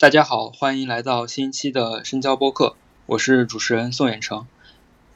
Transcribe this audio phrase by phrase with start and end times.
[0.00, 4.46] 大家好，欢迎来到新一期的深交播客，我是主持人宋远成。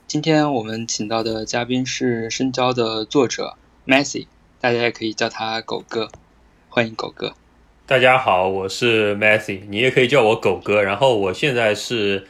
[0.06, 3.54] 今天我们请到的嘉宾是深交的作者
[3.86, 4.26] Messi，
[4.60, 6.10] 大家也可以叫他狗哥，
[6.68, 7.32] 欢迎狗哥。
[7.86, 10.82] 大家好，我是 Messi，你也可以叫我狗哥。
[10.82, 12.26] 然后我现在是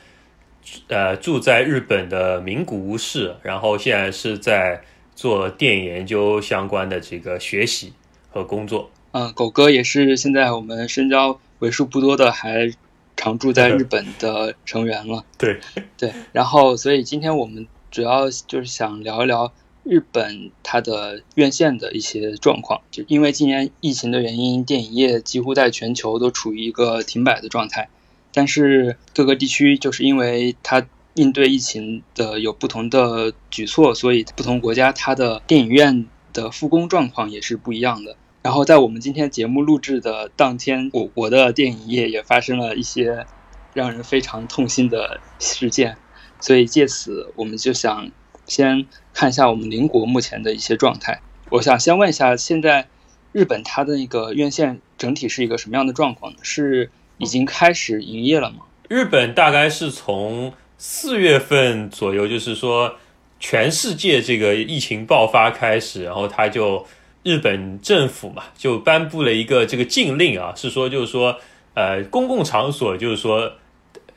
[0.86, 4.84] 呃住在日本的名古屋市，然后现在是在
[5.16, 7.94] 做电影研究相关的这个学习
[8.30, 8.92] 和工作。
[9.10, 11.40] 嗯，狗哥也是现在我们深交。
[11.64, 12.70] 为数不多的还
[13.16, 15.24] 常住在 日本的成员了。
[15.38, 15.58] 对
[15.96, 19.52] 对，然后所以今天我们主要就是想聊一聊
[19.82, 22.82] 日本它的院线的一些状况。
[22.90, 27.88] 就因为今年疫情的原因，电影业几乎在全球都处于一个停摆的状态。
[28.32, 30.84] 但是各个地区就是因为它
[31.14, 38.16] 应对疫情的有不同的举措，所以不同国家它的电影院的复工状况也是不一样的。
[38.44, 43.24] 然后在我们今天节目录制的当天，我国的电影业也发生了一些
[43.72, 45.96] 让人非常痛心的事件，
[46.40, 48.10] 所以借此我们就想
[48.44, 51.22] 先看一下我们邻国目前的一些状态。
[51.48, 52.86] 我想先问一下，现在
[53.32, 56.34] 日本它的那个院线整体是一个什么样的状况？
[56.42, 58.58] 是已经开始营业了吗？
[58.90, 62.96] 日本大概是从四月份左右，就是说
[63.40, 66.86] 全世界这个疫情爆发开始，然后它就。
[67.24, 71.36] 日本政府嘛，就颁布了一个这个禁令啊，是说就是说，
[71.72, 73.50] 呃，公共场所就是说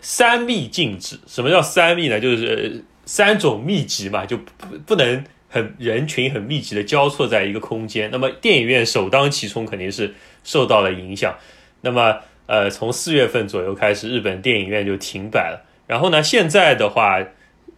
[0.02, 1.18] 三密禁止。
[1.26, 2.20] 什么叫三密呢？
[2.20, 8.12] 就是三种密集嘛，就不不能很人群很密集的交错在一个空间。
[8.12, 11.34] 那么电影院首当其冲肯定是受到了影响。
[11.80, 15.66] 那么呃，从四月份左右开始，日本电影院就停摆了。
[15.88, 17.26] 然后呢，现在的话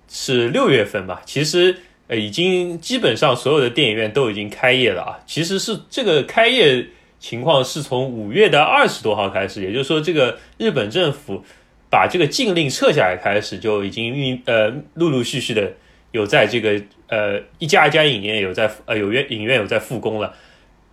[0.09, 1.83] 是六月份吧，其实。
[2.09, 5.19] 呃，已经基本上所有的电影院都已经开业了啊。
[5.27, 6.83] 其实是这个开业
[7.19, 11.43] 情况是从五月的二十多号开始，也就是说，这个日本政府
[11.87, 15.71] 把这个禁令撤下来开始，就已经运呃陆陆续续的
[16.11, 20.33] 有在这个呃一家一家影院有在呃有院影院有在复工了。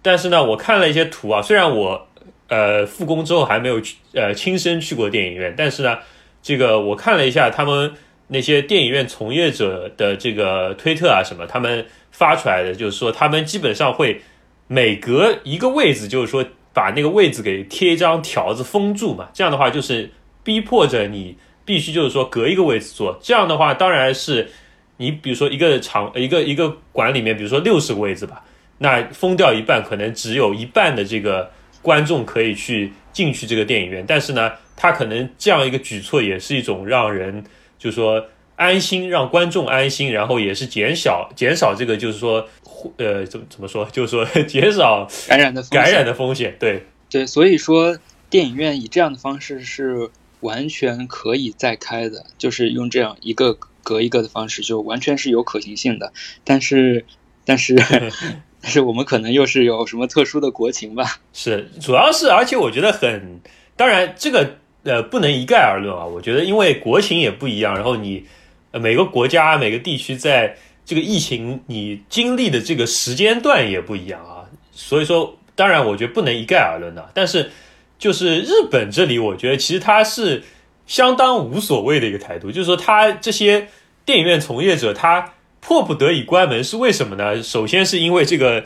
[0.02, 2.06] 但是呢，我看了一些图啊，虽然我
[2.48, 5.96] 呃复工之后还没有去呃亲身去过电影院，但是呢，
[6.42, 7.94] 这个我看了一下他们。
[8.28, 14.20] 那些电影院从业者的这个推特啊什么，他们发出来的就是说，他们基本上会
[14.66, 19.28] 每隔一个位置，就是说把那个位置给贴一张条子封住嘛。
[19.32, 20.10] 这样的话，就是
[20.42, 23.16] 逼迫着你必须就是说隔一个位置坐。
[23.22, 24.50] 这样的话，当然是
[24.96, 28.42] 你比如说一个场一个一个馆里面，比如说六十个位置吧，
[28.78, 31.48] 那封掉一半，可能只有一半的这个
[31.80, 34.04] 观众可以去进去这个电影院。
[34.04, 37.44] 但是呢，他可能这样一个举措也是一种让人。
[37.78, 38.26] 就说
[38.56, 42.48] 安心，让观众安心，然后也是减少减少这个，就是说，
[42.96, 43.84] 呃，怎么怎么说？
[43.92, 46.56] 就是说减少感染的感染的风险。
[46.58, 47.98] 对对，所以说
[48.30, 50.08] 电影院以这样的方式是
[50.40, 56.12] 完全可以再开的，就是用这样一个隔一个的方式，就完全是有可行性的。
[56.42, 57.04] 但是，
[57.44, 57.76] 但是，
[58.62, 61.18] 但是我们可能又是有什么特殊的国情吧？
[61.34, 63.40] 是，主要是，而且我觉得很，
[63.76, 64.56] 当然这个。
[64.86, 66.06] 呃，不能一概而论啊。
[66.06, 68.24] 我觉得，因为国情也不一样，然后你，
[68.72, 74.48] 每个国家、每个地区在这个疫情你经历的这个时间段也不一样啊。
[74.72, 77.10] 所以说，当然，我觉得不能一概而论的。
[77.12, 77.50] 但是，
[77.98, 80.42] 就是日本这里，我觉得其实它是
[80.86, 83.68] 相当无所谓的一个态度，就是说，他这些
[84.04, 87.42] 电影院从业者，他迫不得已关门是为什么呢？
[87.42, 88.64] 首先是因为这个，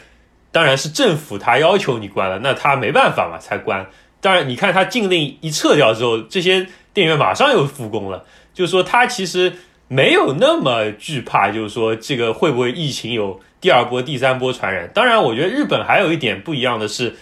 [0.52, 3.86] 当然是政府他要求你关了，那他没办法嘛，才关。
[4.20, 8.24] 当然，你看他禁令一撤掉之后，这些电影院马上又复工了。
[8.52, 9.52] 就是说，他其实
[9.88, 14.90] 没有那么惧怕，就是说这个会不会疫情有第二波、第三波传染。
[14.92, 17.14] 当然，我觉得日本还有一点不一样的是，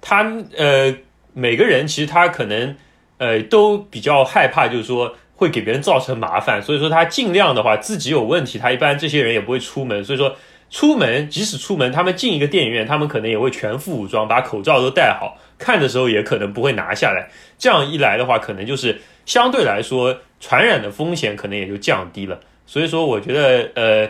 [0.00, 0.24] 他
[0.56, 0.94] 呃
[1.34, 2.74] 每个人其实他可能
[3.18, 10.02] 呃都比较害怕，就是说会给别人造成麻烦，所以说他尽量的话自己有问题，他一般这些人也不会出门。
[10.02, 10.34] 所以说
[10.70, 15.36] 出门即使出门，他们进一个电影院，他们可能也会全副武装，把口罩都戴好。
[15.58, 22.38] 看的时候也可能不会拿下来，这样一来的话，可能就是相对来说传染的风险可能也就降低了。
[22.64, 24.08] 所以说，我觉得呃，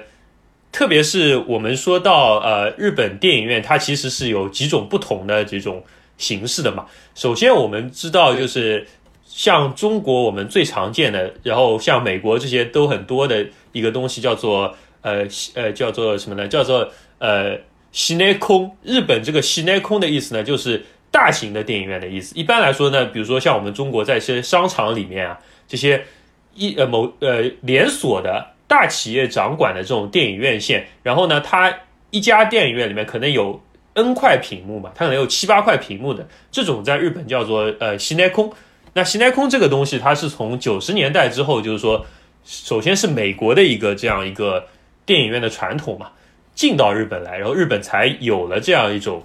[0.70, 5.82] 特别是我们说到呃日本电影院，它其实是有几种不同的这种
[6.18, 6.84] 形式的嘛。
[7.14, 8.86] 首先我们知道就是
[9.24, 15.24] 像中国我们最常见的，然后像美国这些都很多的一个东西叫做呃
[15.54, 16.46] 呃叫做什么呢？
[16.46, 16.90] 叫做
[17.20, 17.56] 呃
[17.90, 18.76] 西内空。
[18.82, 20.84] 日本这个西内空的意思呢，就是。
[21.10, 26.04] 大型的电影院的意思，一般来说呢，比如说像我们中国在一些商场里面啊，这些
[26.54, 31.74] 一呃某呃连锁的大企业掌管的这种电影院线，然后呢，它
[32.10, 33.60] 一家电影院里面可能有
[33.94, 38.52] N 块屏幕嘛，它可能有七八块屏幕的这种，在日本叫做呃西内空。
[38.94, 42.04] 那西奈空这个东西，它是从九十年代之后，就是说，
[42.44, 44.66] 首先是美国的一个这样一个
[45.06, 46.10] 电影院的传统嘛，
[46.54, 49.24] 进到日本来，然后日本才有了这样一种，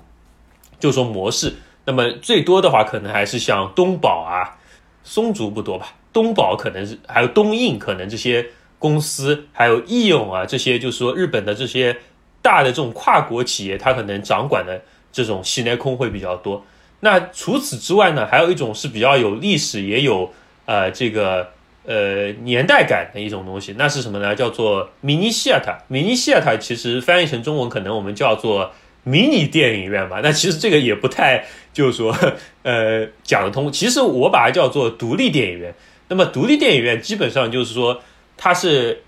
[0.79, 1.53] 就是说模式。
[1.85, 4.57] 那么最多的话，可能还是像东宝啊、
[5.03, 8.45] 松竹不多吧，东宝可能是还有东映，可能这些
[8.79, 11.97] 公司，还有义勇啊这些，就是说日本的这些
[12.41, 14.81] 大的这种跨国企业，它可能掌管的
[15.11, 16.65] 这种西内空会比较多。
[17.01, 20.31] 那除此之外呢，还有一种是比较有历史，也有
[20.65, 21.49] 呃这个
[21.85, 24.33] 呃年代感的一种东西，那是什么呢？
[24.33, 28.71] 叫做迷你西 t 迷你西 t 其实翻译成中文可能我们叫做
[29.03, 30.19] 迷你电影院吧。
[30.23, 32.15] 那其实这个也不太就是说
[32.63, 33.71] 呃讲得通。
[33.71, 35.73] 其实我把它叫做独立电影院。
[36.09, 38.01] 那么独立电影院基本上就是说
[38.35, 39.03] 它是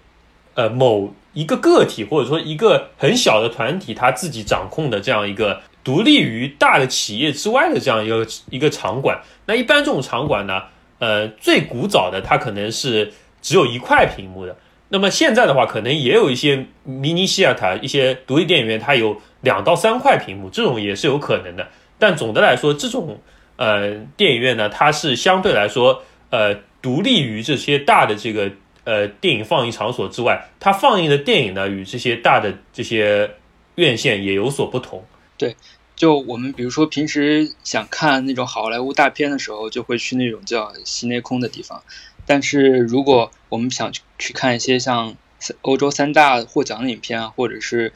[0.53, 5.61] 呃某一个个体或者说一个很小的团体他自己掌控的这样一个。
[5.85, 10.63] 独立于大的企业之外的这样一个一个场馆，那一般这种场馆呢，
[10.97, 14.57] 呃，最古早的它可能是只有一块屏幕的。
[14.89, 21.67] 那么现在的话，可能也有一些迷你西雅塔一些独立电影院，它有两到三块屏幕，这种也是有可能的。
[21.97, 23.19] 但总的来说，这种
[23.57, 28.51] 呃电影院呢，它是相对来说呃独立于这些大的这个
[28.83, 33.31] 呃电影放映场所之外，它放映的电影呢，与这些大的这些
[33.75, 35.03] 院线也有所不同。
[35.37, 35.55] 对。
[35.95, 41.81] 就我们比如说平时想看那种好莱坞大片的时候，就会去那种叫西内空的地方。
[42.25, 45.15] 但是如果我们想去去看一些像
[45.61, 47.93] 欧洲三大获奖的影片啊，或者是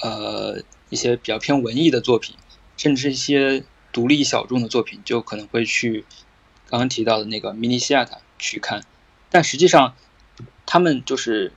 [0.00, 2.34] 呃一些比较偏文艺的作品，
[2.76, 6.04] 甚至一些独立小众的作品，就可能会去
[6.68, 8.82] 刚刚提到的那个迷你西雅塔去看。
[9.30, 9.94] 但实际上，
[10.66, 11.52] 他们就是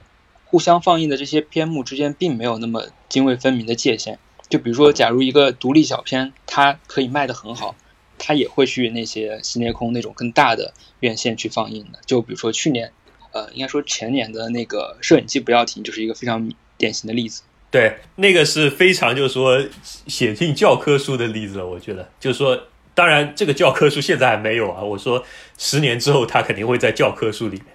[0.45, 4.19] 互相放映的这些片目之间，并没有那么泾渭分明的界限。
[4.49, 7.75] 就比如说，假如一个独立小片，它可以卖得很好，
[8.21, 11.99] 它也会去那些新内空那种更大的院线去放映的。
[12.05, 12.91] 就比如说去年，
[13.31, 17.41] 呃，应该说前年的那个《摄影机不要停》，就是一个非常典型的例子。
[17.71, 19.59] 对，那个是非常就是说
[20.07, 22.57] 写进教科书的例子，我觉得就是说，
[22.93, 24.83] 当然这个教科书现在还没有啊。
[24.83, 25.23] 我说
[25.57, 27.65] 十年之后，它肯定会在教科书里面。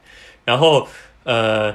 [0.44, 0.87] 然后，
[1.25, 1.75] 呃。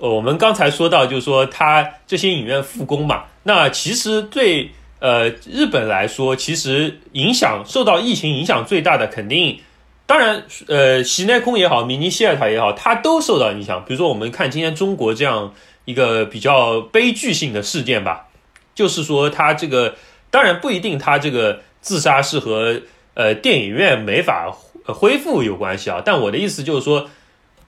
[0.00, 4.70] 我们刚才说到，就是说它这些影院复工嘛，那其实对
[5.00, 9.60] 呃日本来说，其实影响受到疫情影响最大的，肯定
[10.06, 13.84] 当然呃西内空也好，迷你西尔塔也好，它都受到影响。
[13.86, 15.54] 比如说我们看今天中国这样
[15.84, 18.28] 一个比较悲剧性的事件吧，
[18.74, 19.96] 就是说它这个
[20.30, 22.80] 当然不一定，它这个自杀是和
[23.14, 24.50] 呃电影院没法
[24.84, 26.02] 恢复有关系啊。
[26.04, 27.08] 但我的意思就是说。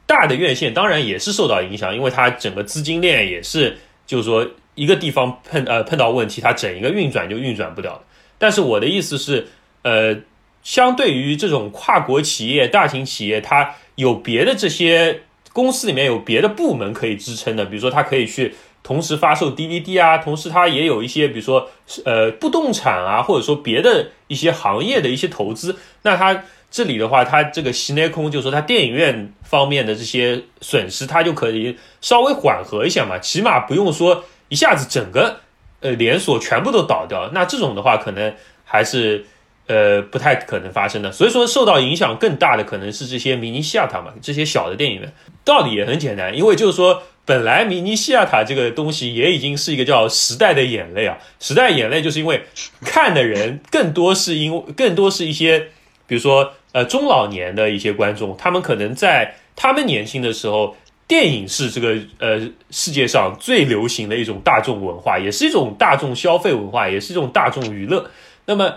[0.07, 3.79] 大的院线当然也是受到影响，因为它整个资金链也是，
[4.09, 4.45] 就是说
[4.81, 8.03] 一个地方碰呃碰到问题，它整一个运转就运转不了
[8.39, 9.47] 但是我的意思是，
[9.83, 10.17] 呃，
[10.63, 15.21] 相对于这种跨国企业、大型企业，它有别的这些
[15.53, 21.69] 公司里面有别的部门可以支撑的，比如说它可以去同时发售 DVD 啊，同时它也有一些比如说
[22.07, 26.43] 呃不动产啊，或者说别的一些行业的一些投资，那它。
[26.73, 35.41] 这里的话，它这个西内空就是说，它电影院方面的这些损失，它就可以稍微缓和一下嘛，起码不用说一下子整个
[35.81, 37.31] 呃连锁全部都倒掉。
[37.33, 38.35] 那这种的话，可能
[38.67, 39.25] 还是
[39.67, 41.11] 呃不太可能发生的。
[41.11, 45.11] 所以说，受到影响更大的可能是这些迷你西亚塔嘛，这些小的电影院。
[45.43, 52.45] 道理也很简单，因为就是说，本来迷你西亚塔这个东西也已经是一个叫时代的眼泪啊，时代眼泪就是因为
[52.85, 55.71] 看的人更多是因为更多是一些，
[56.07, 56.53] 比如说。
[56.73, 60.77] 呃，中老年的一些观众，他们可能在他们年轻的时候，
[61.11, 62.39] 电影是这个呃
[62.71, 68.09] 世界上最流行的一种大众文化，也是一种大众消费文化，也是一种大众娱乐。
[68.47, 68.77] 那么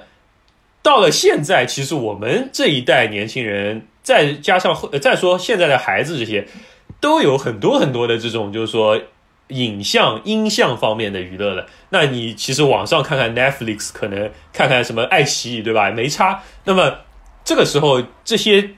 [0.82, 6.48] 到了现在，其实我们这一代年轻人，再加上再说现在的孩子，这些
[7.00, 9.00] 都有很多很多的这种，就是说
[9.50, 11.68] 影像、音像方面的娱乐了。
[11.90, 15.92] 那你其实网上看看 Netflix，可能看看什么爱奇艺，对吧？
[15.92, 16.42] 没差。
[16.64, 16.96] 那么
[17.46, 18.72] 这个时候，这些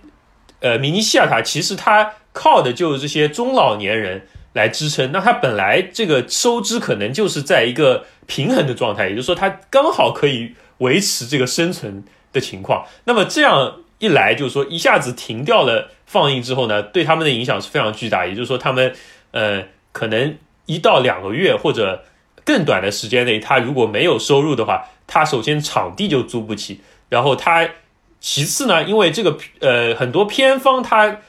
[0.59, 5.13] 呃迷你西雅塔其实它靠的就是这些中老年人来支撑。
[5.13, 12.85] 那他本来这个收支可能就是在一个平衡的状态，也就是说他刚好可以维持这个生存的情况。
[13.05, 18.27] 那么这样一来，就是说一下子停掉了放映之后呢，对他们的影响是非常巨大。
[18.27, 18.93] 也就是说，他们
[19.31, 19.63] 呃
[19.93, 22.03] 可能一到两个月或者
[22.43, 27.69] 更短的时间内，他如果没有收入的话，他首先场地就租不起，然后他。
[28.21, 31.19] 其次呢，因为这个呃很多片方它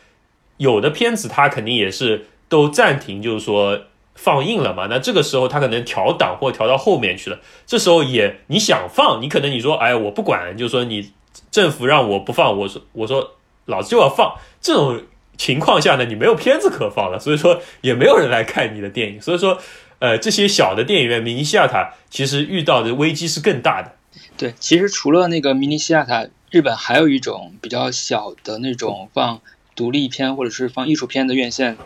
[0.56, 3.82] 有的片子它肯定也是都暂停，就是说
[4.14, 4.86] 放映了嘛。
[4.88, 7.38] 那这个时候它可能调档或调到后面去了。
[7.66, 11.12] 这时候也你想放，你可能你说哎我不管，就是说你
[11.50, 13.36] 政府让我不放，我说我说
[13.66, 14.34] 老子就要放。
[14.60, 15.02] 这种
[15.36, 19.20] 情况下呢，你没有片子可放了， 所以说也没有人来看你的电影。
[19.20, 19.58] 所以说，
[19.98, 23.92] 呃，这些小的电影院，明尼西亚塔其实遇到的危机是更大的。
[24.38, 29.40] 对，其实除了那个明尼西亚塔，日本还有一种比较小的那种放
[29.76, 31.76] 独立片或者是放艺术片的院线，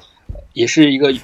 [0.54, 1.14] 也是一个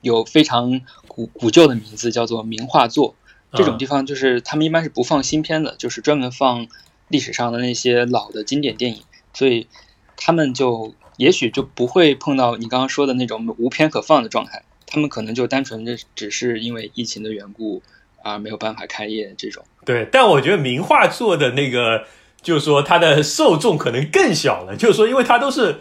[0.00, 3.14] 有非常古古旧的名字，叫做名画作。
[3.52, 6.66] 这种地方就是他们一般是不放新片的，就是专门放
[7.06, 9.68] 历史上的那些老的经典电影，所以
[10.16, 17.80] 他们就也许就不会碰到你刚刚说的那种无片可放的状态，他们可能就单纯的只是因为疫情的缘故
[18.24, 19.64] 啊没有办法开业这种。
[19.84, 22.04] 对，但我觉得名画作的那个，
[22.42, 25.78] 就是说它的受众可能更小了，就是说因为它都是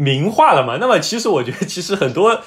[0.00, 0.78] 名画了嘛。
[0.80, 2.40] 那么其实我觉得，其实很多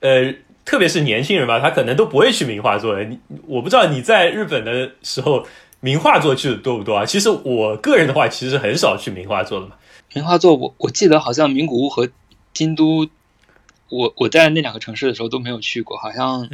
[0.00, 0.34] 呃。
[0.66, 3.04] 特别是年轻人吧，他可能都不会去名画座的。
[3.04, 5.46] 你我不知道你在日本的时候，
[5.80, 7.04] 名画座去的多不多啊？
[7.04, 9.74] 其实我个人的话，其实很少去名画座的嘛。
[10.14, 12.08] 名画座，我我记得好像名古屋和
[12.54, 13.06] 京都，
[13.90, 15.98] 我我在那两个城市的时候都没有去过。
[15.98, 16.48] 好像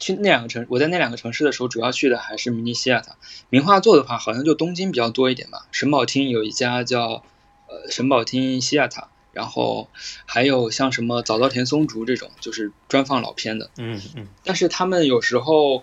[0.00, 3.14] 去那两个城，我在那两个城市的时候，主要去的还是明尼西亚塔。
[3.48, 5.68] 名画座的话，好像就东京比较多一点吧。
[5.70, 7.22] 神保町有一家叫
[7.68, 9.10] 呃神保町西亚塔。
[9.34, 9.88] 然后
[10.24, 13.70] 还有像什么早稻田松竹这种，就是专放老片的。
[13.78, 14.26] 嗯嗯。
[14.44, 15.82] 但是他们有时候，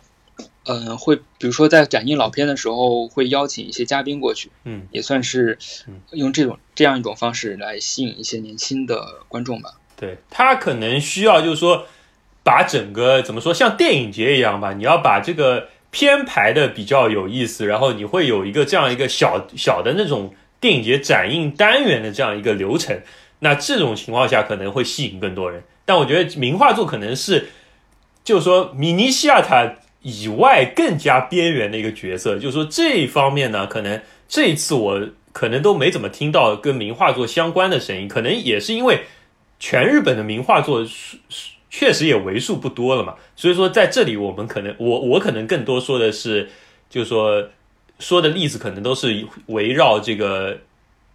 [0.66, 4.50] 嗯，会比如说在展映老片的时候，会邀请一些嘉宾过去。
[4.64, 4.88] 嗯。
[4.92, 5.58] 也算是
[6.12, 9.76] 用这种这样一种方式来吸引一些年轻的观众吧。
[9.98, 11.86] 对他可能需要就是说，
[12.44, 23.00] 把整个怎么说，像电影节一样吧，你要把这个片排的比较有意思，然后你会有一个这样一个小小的那种电影节展映单元的这样一个流程。
[23.44, 27.50] 那这种情况下可能会吸引更多人，但我觉得名画作可能是，
[28.24, 39.06] 就是说米尼西亚塔以外更加边缘的一个角色，就是说这一方面呢，可能这一次我可能都没怎么听到跟名画作相关的声音，可能也是因为
[39.60, 40.86] 全日本的名画座
[41.72, 46.48] 确实也为数不多了嘛，所以说在这里我们可能我我可能更多说的是，
[46.92, 47.50] 就是说
[47.98, 50.60] 说的例子可能都是围绕这个。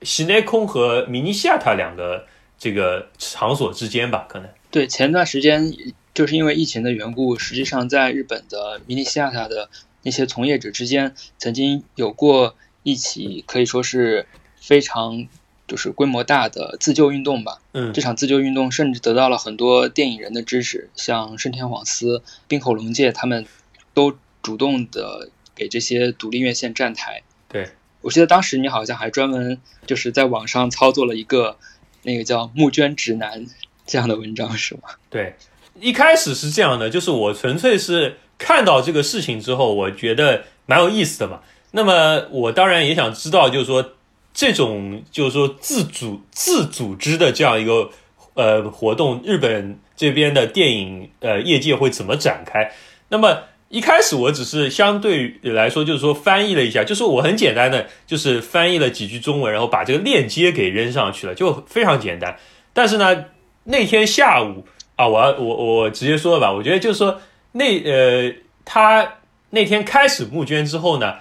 [0.02, 2.26] 西内空和米尼西亚塔两个
[2.58, 4.86] 这个场所之间吧，可能对。
[4.86, 5.72] 前段时间
[6.14, 9.68] 就是因为疫情的缘故，实际上在日本的米尼西亚塔的
[10.02, 14.26] 那些从业者之间，曾经有过一起可以说是
[14.60, 15.26] 非常
[15.66, 17.60] 就是规模大的自救运动吧。
[17.72, 23.46] 嗯，这场自救运动甚至得到了很多电影人的支持，像深田晃司、滨口龙介他们
[23.92, 27.22] 都主动的给这些独立院线站台。
[27.48, 27.70] 对。
[28.06, 31.56] 我记得当时你好像还专门就是在网上操作了一个
[32.04, 33.44] 那个叫募捐指南
[33.84, 34.82] 这样的文章，是吗？
[35.10, 35.34] 对，
[35.80, 41.40] 一开始是这样的，就是我纯粹是看到这个事情之后，我觉得蛮有意思的嘛。
[41.72, 43.94] 那么我当然也想知道，就是说
[44.32, 47.90] 这种就是说自主自组织的这样一个
[48.34, 52.70] 呃活动，日本这边的电影呃业界会怎么展开？
[53.08, 53.40] 那么。
[53.68, 62.36] 一开始我只是相对来说，就是说翻译了一下，就是我很简单的，就是翻译了几句中文，然后把这个链接给扔上去了，就非常简单。
[62.72, 63.24] 但是呢，
[63.64, 67.20] 那天下午啊，我我我直接说了吧，我觉得就是说
[67.52, 69.14] 那呃，他
[69.50, 71.16] 那天开始募捐之后呢，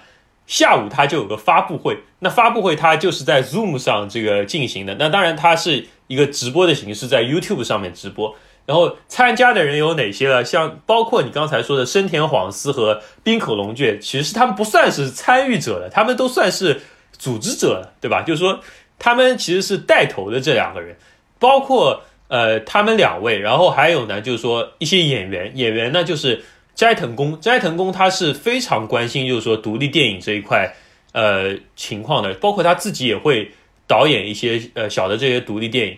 [0.46, 8.36] 下午他就有个发布会，那发布会他就是在 Zoom 上这个进行的，那当然它是一个直播的形式，在 YouTube 上面直播。
[8.66, 10.44] 然后参加的人有哪些呢？
[10.44, 16.80] 像包括你刚才说的深田晃司和滨口龙介，其实他们不算是参与者了，他们都算是
[17.12, 18.22] 组织者，对吧？
[18.22, 18.58] 就是说
[18.98, 20.96] 他们其实是带头的这两个人，
[21.38, 26.44] 包括呃他们两位，然后还有呢，就是说一些演员，演员呢就是
[26.74, 30.74] 斋藤工，斋藤工他是非常关心就是说独立电影这一块
[31.12, 33.52] 呃情况的，包括他自己也会
[33.86, 35.96] 导演一些呃小的这些独立电影。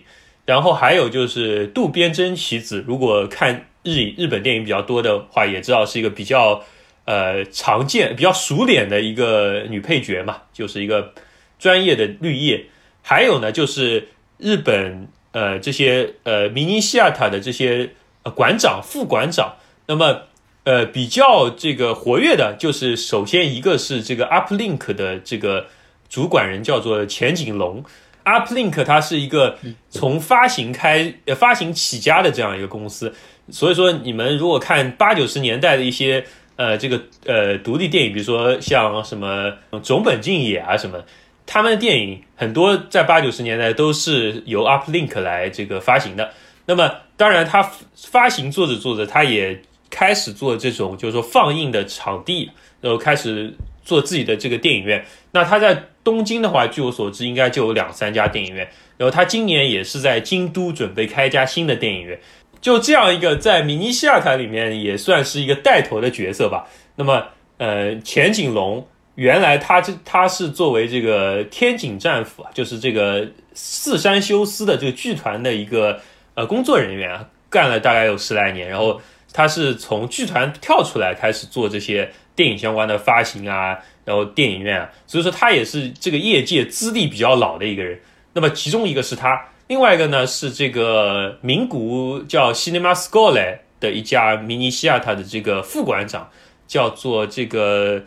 [0.49, 6.65] 然后还有就是渡边真棋子，如果看日日本电影比较多的话，也知道是一个比较
[7.05, 11.13] 呃常见、比较熟脸的一个女配角嘛，就是一个
[11.59, 12.65] 专业的绿叶。
[13.03, 17.91] 还有呢，就是日本呃这些呃明尼西亚塔的这些
[18.35, 19.57] 馆长、副馆长。
[19.87, 20.23] 那么
[20.65, 25.67] 呃比较这个活跃的，就是首先一个是这个 UpLink 的这个
[26.09, 27.85] 主管人叫做前景龙。
[28.29, 29.57] Uplink 它是一个
[29.89, 33.13] 从发行开呃发行起家的这样一个公司，
[33.51, 36.25] 所以说你们如果看八九十年代的一些
[36.57, 41.03] 呃这个呃独立电影，比如说像什么总本敬也啊什么，
[41.47, 46.31] 他们的电影很多在八九十年代都是由 Uplink 来这个发行的。
[46.67, 47.63] 那么当然他
[47.95, 52.51] 发行做着做着，他也开始做这种就是说放映的场地，
[52.83, 55.03] 然后开始做自己的这个电影院。
[55.33, 58.67] 那他在东京的话，据我所知，应该就有两三家电影院。
[58.97, 62.19] 然后他今年也是在京都准备开一家新的电影院。
[62.63, 66.67] 就这样一个在米尼西亚塔里面也算是一个带头的角色吧。
[66.97, 67.23] 那么，
[67.59, 76.01] 呃，前景龙原来他这他是作为这个天井战斧啊，就是这个四山修斯的这个剧团的一个
[76.35, 78.67] 呃工作人员啊，干了大概有十来年。
[78.67, 78.99] 然后
[79.35, 83.79] 他是从剧团跳出来开始做这些电影相关的发行啊。
[84.09, 88.01] 然后电影院啊，所以说他也是这个业界资历比较老的一个人。
[88.33, 93.35] 那么其中一个是他，另外一个呢是这个名古叫 Cinema Score
[93.79, 96.31] 的一家迷你西亚塔的这个副馆长，
[96.67, 98.03] 叫做这个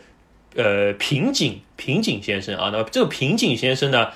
[0.56, 2.70] 呃平井平井先生啊。
[2.72, 4.08] 那么这个平井先生呢，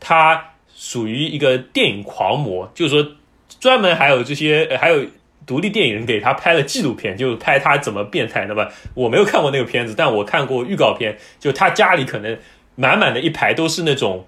[0.00, 3.12] 他属于一个电影狂魔，就是说
[3.60, 5.04] 专门还有这些还有。
[5.46, 8.46] 独立电影人给他拍了纪录片，就拍他怎么变态。
[8.46, 11.18] 那么我没有看过那个片子，但我看过预告片。
[11.38, 12.38] 就他家里可能
[12.76, 14.26] 满满的一排都是那种，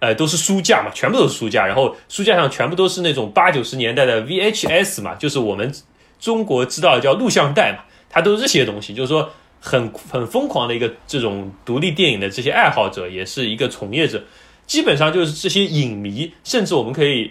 [0.00, 5.72] 呃，都是书架嘛，全部都是书架，然后书架上全部都是那种八九十年代的 VHS 嘛，就是我们
[6.18, 8.92] 中国知道叫录像带嘛，它都是这些东西。
[8.92, 9.30] 就是说
[9.60, 14.22] 很很疯狂的一个这种独立电影的这些爱好者，也是一个从业者，
[14.66, 17.30] 基本上就是这些影迷，甚至我们可以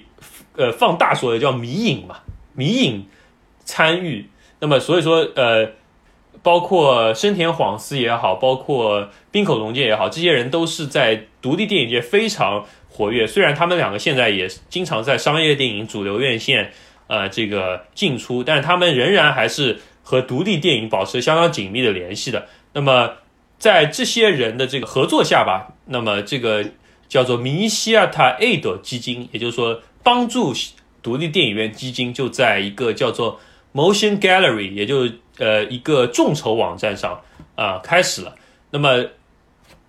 [0.55, 2.19] 呃放大说的叫迷影嘛，
[2.53, 3.05] 迷影。
[3.65, 4.29] 参与，
[4.59, 5.71] 那么所以说，呃，
[6.43, 13.25] 包括深田晃司也好，包括滨口龙介也好，这些人都是在独立电影界非常活跃。
[13.25, 16.71] 虽然他们两个现在也经常在商业电影主流院线，
[17.07, 22.47] 呃，这个进出，但他们仍然还是和独立电影保持相当紧密的联系的。
[22.73, 23.15] 那么
[23.57, 26.63] 在这些人的这个合作下吧，那么这个
[27.07, 30.53] 叫做米西亚塔 A 的基金，也就是说帮助
[31.01, 33.39] 独立电影院基金，就在一个叫做。
[33.75, 35.05] Motion Gallery，也就
[35.37, 37.21] 呃一个众筹网站上
[37.55, 38.33] 啊开始了。
[38.71, 39.05] 那么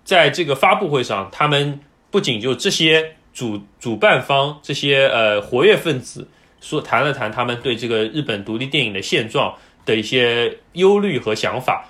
[0.03, 1.79] 在这个发布会上，他们
[2.11, 6.27] 不仅就这些主主办方这些呃活跃分子
[6.59, 11.87] 说谈了谈他们对这个日本独立电影的现状的一些忧虑和想法，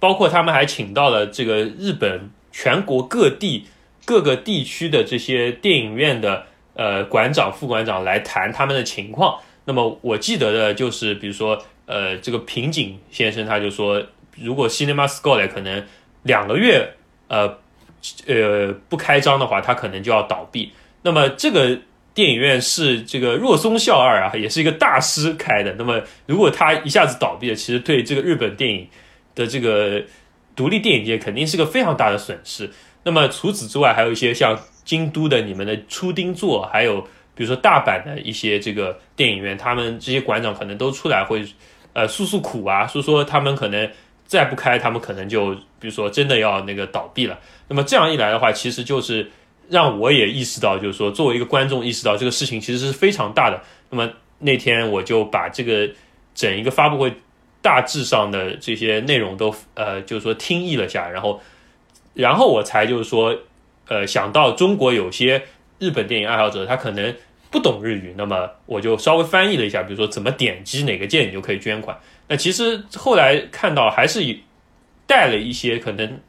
[0.00, 3.66] 包括他们还请到了这个日本全国各地
[4.06, 9.38] 各个地区的这些电影院的呃馆长、副馆长来谈他们的情况。
[9.68, 14.00] 那么我记得的就是，比如说，呃，这个平井先生他就说，
[14.36, 15.84] 如果 Cinema Score 可能
[16.22, 16.94] 两个月，
[17.26, 17.58] 呃，
[18.28, 20.70] 呃不开张的话，他可能就要倒闭。
[21.02, 21.80] 那么这个
[22.14, 25.74] 电影院是这个若松孝二啊，也是一个大师开的。
[25.76, 28.86] 那么如果他一下子倒闭了，其实对这个日本电影
[29.34, 30.00] 的这个
[30.54, 32.70] 独立电影界肯定是个非常大的损失。
[33.02, 37.08] 那么除此之外，还有一些像京都的你们的初丁座，还有。
[37.36, 41.44] 比如说大阪的一些这个电影院，他们这些馆长可能都出来会，
[41.92, 43.88] 呃，诉诉苦啊，说说他们可能
[44.24, 47.38] 再不开，他们可能就比如说真的要那个倒闭了。
[47.68, 49.30] 那么这样一来的话，其实就是
[49.68, 53.60] 让我也意识到，就是说作为一个观众意识到这个事情其实是非常大的。
[53.90, 55.86] 那么那天我就把这个
[56.34, 57.12] 整一个发布会
[57.60, 61.38] 大致上的这些内容都呃，就是说听译了下，然后
[62.14, 63.36] 然后我才就是说
[63.88, 65.42] 呃想到中国有些
[65.78, 67.14] 日本电影爱好者，他可能。
[67.56, 71.98] 不懂日语，那么我就稍微翻译了一下，比如说怎么点击哪个键你就可以捐款。
[72.28, 74.20] 那其实后来看到还是
[75.06, 76.20] 带了一些可能，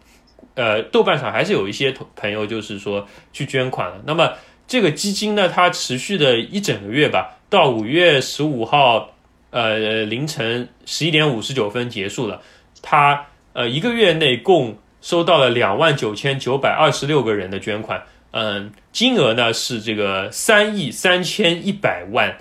[0.56, 4.02] 呃，豆瓣上还是有一些朋友就是说去捐款了。
[4.06, 4.36] 那么
[4.68, 9.10] 这个基金呢，它持续的一整个月吧，到五月十五号，
[9.50, 12.42] 呃，凌晨十一点五十九分结束了。
[12.82, 18.02] 它呃一个月内共收到了两万九千九百二十六个人的捐款。
[18.40, 22.38] 嗯，金额呢是这个三亿三千一百万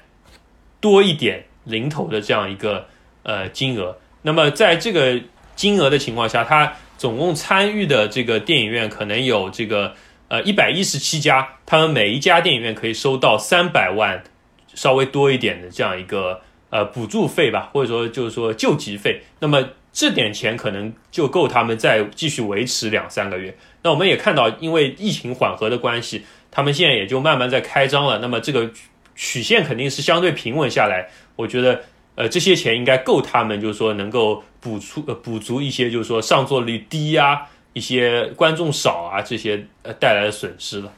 [0.79, 2.87] 多一点零头的这样一个
[3.23, 3.97] 呃金额。
[4.21, 5.19] 那么在这个
[5.55, 9.95] 金额的情况下，它总共参与的这个电影院可能有这个
[10.29, 14.23] 呃一百一十七家，他们每一家电影院可以收到三百万
[14.75, 19.23] 稍微多一点的这样一个呃补助费吧，或者说就是说救济费。
[19.41, 23.57] 那么这点钱可能就够他们再继续维持两三个月。
[23.87, 28.19] 那我们也看到，因为疫情缓和的关系，他们现在也就慢慢在开张了。
[28.19, 28.69] 那么这个
[29.15, 31.09] 曲线肯定是相对平稳下来。
[31.37, 31.85] 我觉得，
[32.17, 40.93] 呃，这些钱应该够他们，就是说能够补出呃补足一些，就是说上座率低啊，一些观众少啊这些呃带来的损失了。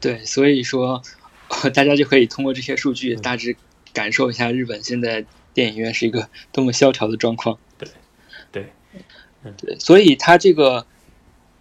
[0.00, 1.02] 对，所以说
[1.74, 3.54] 大家就可以通过这些数据大致
[3.92, 7.58] 感受一下日本现在电影院是一个多么萧条的状况。
[7.76, 7.86] 对，
[8.50, 8.72] 对，
[9.44, 10.86] 嗯，对，所以他这个。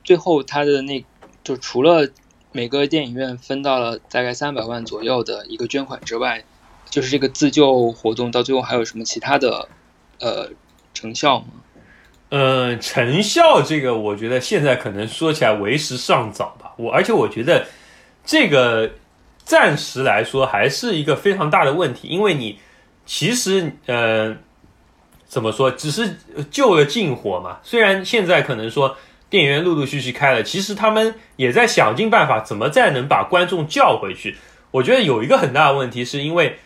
[0.04, 1.04] 最后，他的那
[1.44, 2.10] 就除了
[2.52, 6.44] 每个电影院分到了大概三百万左右的一个捐款之外，
[6.90, 9.68] 就是这个自救活动到最后还有什么其他的
[10.20, 10.50] 呃
[10.94, 11.46] 成效吗？
[12.30, 16.74] 嗯，成效这个，我觉得现在可能说起来为时尚早吧。
[16.78, 17.68] 我而且我觉得
[18.26, 18.92] 这个
[19.44, 22.58] 暂时来说还是一个非常大的问题，因为你
[23.06, 24.36] 其实呃
[25.26, 26.18] 怎么说，只是
[26.50, 27.60] 救了近火嘛。
[27.62, 28.98] 虽然现在可能说
[29.34, 34.36] 电影院陆陆续续开了，其实他们也在想尽办法怎么再能把观众叫回去。
[34.70, 36.60] 我觉得有一个很大的问题，是因为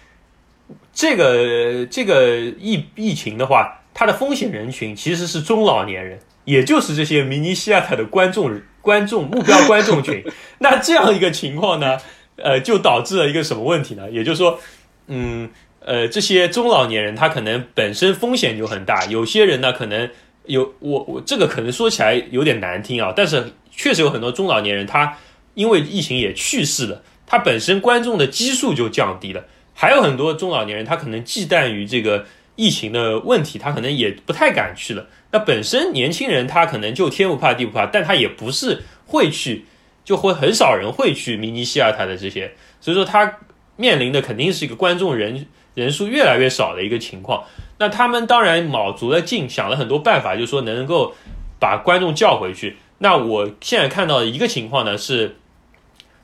[0.92, 3.74] 这个这个疫疫情的话。
[4.00, 10.24] 它的风险人群其实是中老年人，也就是这些迷你西亚塔的观众观众目标观众群。
[10.60, 11.98] 那这样一个情况呢，
[12.36, 14.08] 呃，就导致了一个什么问题呢？
[14.12, 14.60] 也就是说，
[15.08, 15.50] 嗯，
[15.80, 20.08] 呃，这些中老年人他可能本身风险就很大，有些人呢可能
[20.48, 25.18] 有我我这个可能说起来有点难听啊，但是确实有很多中老年人他
[25.54, 32.26] 因为疫情也去世了，他本身观众的基数就降低了，还有很多中老年人他可能忌惮于这个。
[32.60, 35.06] 疫情的问题，他可能也不太敢去了。
[35.30, 39.66] 那本身年轻人他可能就天不怕地不怕，但他也不是会去，
[40.04, 43.38] 就会很少人会去明尼西亚他的这些，所以说他
[43.76, 45.46] 面临的肯定是一个观众人
[45.78, 47.44] 人数越来越少的一个情况。
[47.78, 51.14] 那他们当然卯足了劲，想了很多办法，就是说能够
[51.60, 52.78] 把观众叫回去。
[52.98, 55.38] 那我现在看到一个情况呢，是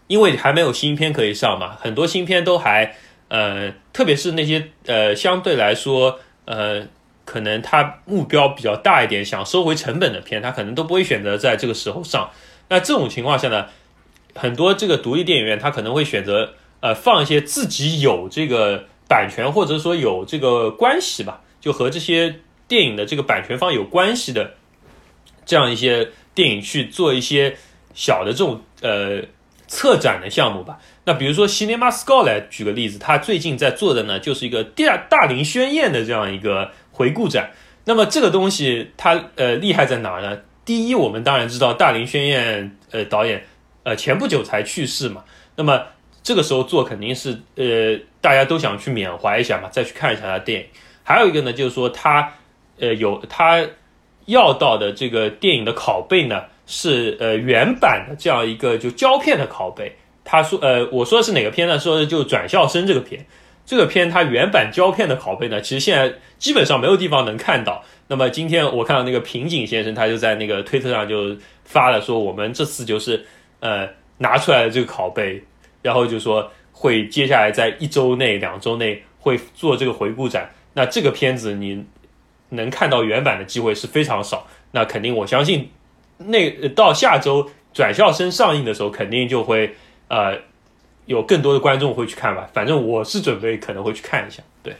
[0.08, 2.96] 因为还没有新片可以上嘛，很多新片都还。
[3.30, 6.84] 呃，特别是那些呃相对来说呃
[7.26, 12.30] 可能他目标比较大一点，想收回成本的片，他可能都不会选择在这个时候上。
[12.70, 13.66] 那这种情况下呢，
[14.36, 24.56] 很多这个独立电影院他可能会选择呃放一些自己有这个版权或者说有这个关系吧，就和这些电影的这个版权方有关系的
[25.46, 27.56] 这样一些电影去做一些
[27.94, 29.22] 小的这种呃
[29.68, 30.80] 策展的项目吧。
[31.06, 37.52] 那比如说 Cinema Score 来举个例子，他最近在做的呢，就是一个大大龄宣言的这样一个回顾展。
[37.86, 40.40] 那么这个东西它呃厉害在哪呢？
[40.66, 43.44] 第一，我们当然知道大龄宣言呃导演
[43.84, 45.24] 呃前不久才去世嘛，
[45.58, 45.84] 那么
[46.24, 50.66] 这个时候做肯定是呃大家都想去缅怀一下嘛，再去看一下他的电影。
[51.04, 52.34] 还有一个呢，就是说他
[52.80, 53.64] 呃有他
[54.26, 59.96] 要到的这个电影的拷贝呢，是呃原版的这样一个就胶片的拷贝。
[60.26, 61.78] 他说：“呃，我说的是哪个片呢？
[61.78, 63.26] 说的就《转校生》这个片。
[63.66, 67.84] 这个片它原版胶片的拷贝呢，其实现在基本上没有地方能看到。
[68.08, 73.26] 那么今天我看到那个平井先生，他就在那个推特上就发了说，我们这次就是
[73.60, 73.86] 呃
[74.18, 75.44] 拿出来的这个拷贝，
[75.84, 80.50] 然后就说会接下来在一周内、两周内会做这个回顾展。
[80.74, 81.86] 那这个片子你
[82.50, 84.48] 能看到原版的机会是非常少。
[84.72, 85.70] 那肯定我相信，
[86.18, 89.76] 那到下周《转校生》上映的时候，肯定就会。”
[90.10, 90.38] 呃，
[91.08, 92.48] 有更多的观众会去看吧。
[92.54, 94.44] 反正我是准备可能会去看一下。
[94.62, 94.76] 对，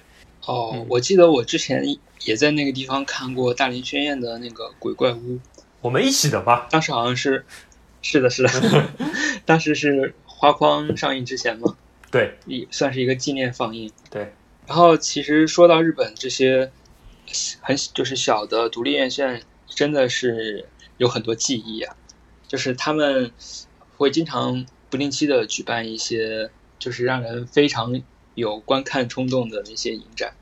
[0.46, 1.84] 哦，我记得我之前
[2.26, 5.40] 也在那个地方看过大林宣彦的那个鬼怪屋，
[5.82, 6.68] 我们一起的吧？
[6.70, 7.44] 当时好像是，
[8.04, 8.50] 是的，是的，
[9.44, 10.14] 当时是
[10.44, 11.78] 花框上映之前嘛。
[12.12, 13.90] 对，也算是一个纪念放映。
[14.10, 14.34] 对。
[14.68, 16.70] 然后其实说到日本这些
[17.62, 21.96] 很就是小的独立院线，真的是有很多记忆啊，
[22.46, 23.32] 就是他们
[23.98, 24.66] 会经常。
[24.90, 28.00] 不定期的举办一些就是让人非常
[28.36, 30.36] 有观看冲动的那些影展，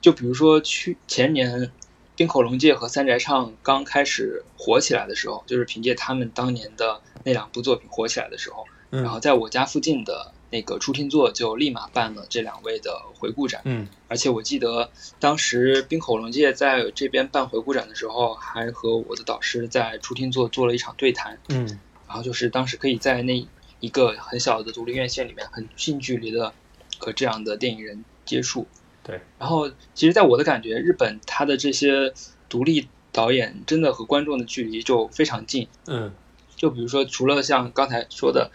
[0.00, 1.70] 就比如说去前年
[2.16, 21.66] 冰口龙介和三宅唱刚开始火起来的时候，就是凭借他们当年的那两部作品火起来的时候，然后在我家附近的那个初听座就立马办了这两位的回顾展，嗯，而且我记得当时冰口龙介在这边办回顾展的时候，还和我的导师在初听座做了一场对谈，嗯，
[22.06, 23.46] 然后就是当时可以在那。
[23.80, 26.52] 一个很小的独立院线里面，很近距离的
[26.98, 28.66] 和这样的电影人接触。
[29.04, 32.12] 对，然后其实，在我的感觉，日本它的这些
[32.48, 35.68] 独立导演真的和观众的距离就非常近。
[35.86, 36.12] 嗯，
[36.56, 38.50] 就比如说，除了像刚才说的，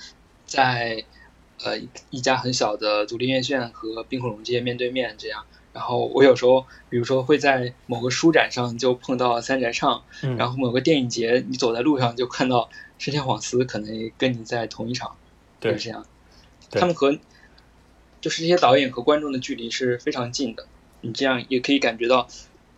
[0.53, 1.03] 在
[1.63, 1.79] 呃
[2.11, 10.03] 一家很小的独立院线和冰火龙街面对面这样，然后我有时候，比如说会在某个书展上就碰到三宅唱，
[10.37, 12.69] 然后某个电影节，你走在路上就看到。
[12.99, 15.17] 深田晃司可能跟你在同一场，
[15.59, 16.05] 就是，这样，
[16.71, 17.11] 他们和
[18.21, 20.65] 就是这些导演和观众的距离是非常近的。
[21.01, 22.29] 你这样也可以感觉到，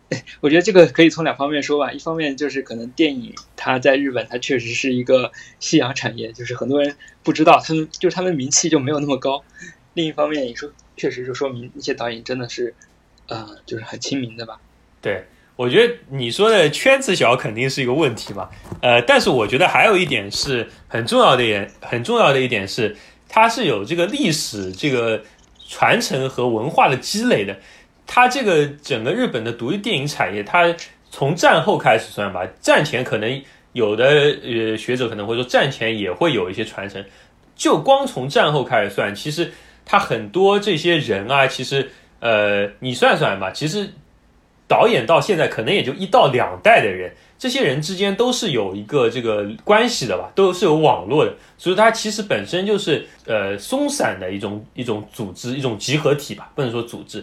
[0.40, 1.92] 我觉得这个可以从两方面说吧。
[1.92, 9.42] 一方面就是可能电影它在日本它确实是一个夕阳产业，就是很多人不知道，他们就是他们名气就没有那么高。
[9.94, 12.74] 另一方面，你说确实就说明一些导演真的是，
[13.28, 14.60] 呃，就是很亲民的吧？
[15.00, 15.24] 对。
[15.56, 18.50] 我觉得你说的圈子小肯定是一个问题嘛，
[18.82, 22.94] 呃，但是我觉得还有一点是很重要的一点，很重要的一点是，
[23.26, 25.22] 它是有这个历史、这个
[25.66, 27.58] 传承和文化的积累的。
[28.06, 30.74] 它这个整个日本的独立电影产业，它
[31.10, 33.42] 从战后开始算吧，战前可能
[33.72, 37.04] 有的呃学者可能会说战前也会有一些传承，
[37.56, 39.50] 就光从战后开始算，其实
[39.84, 41.90] 他很多这些人啊，其实
[42.20, 43.90] 呃你算算吧，其实
[44.68, 47.12] 导演到现在可能也就一到两代的人。
[47.38, 57.22] 这些人之间都是有一个这个关系的吧，都是有网络的，所以它其实本身就是呃松散的一种一种组织，一种集合体吧，不能说组织。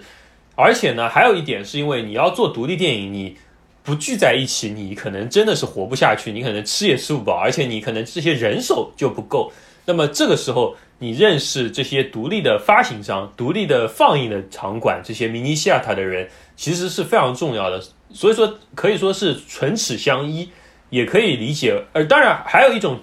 [0.56, 3.38] 而且呢，还有一点是因为你要做独立电影，你
[3.84, 9.52] 不聚在一起，你可能真的是活不下去，你可能吃也吃不饱，而且你可能这些人手就不够。
[9.86, 17.84] 那么这个时候，你认识这些独立的发行商、独立的放映的场馆、这些迷你西塔的人，其实是非常重要的。
[18.14, 20.50] 所以说，可以说是唇齿相依，
[20.90, 21.84] 也可以理解。
[21.92, 23.00] 而当然，还有一种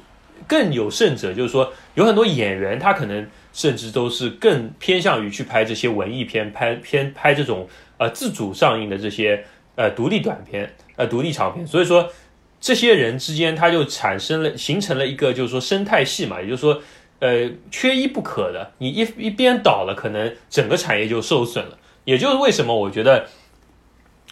[0.46, 11.66] 更有甚者，就是说，有很多演员，他可能甚至都是更偏向于去拍这些文艺片，拍偏拍这种呃自主上映的这些呃独立短片、呃独立长片。
[11.66, 12.08] 所以说，
[12.60, 16.82] 这些人之间，他就产生了形成了一个就是说生态系嘛，也就是说，
[17.18, 18.72] 呃，缺一不可的。
[18.78, 21.78] 你一一边倒了，可能整个产业就受损了。
[22.04, 23.26] 也就是为什么我觉得。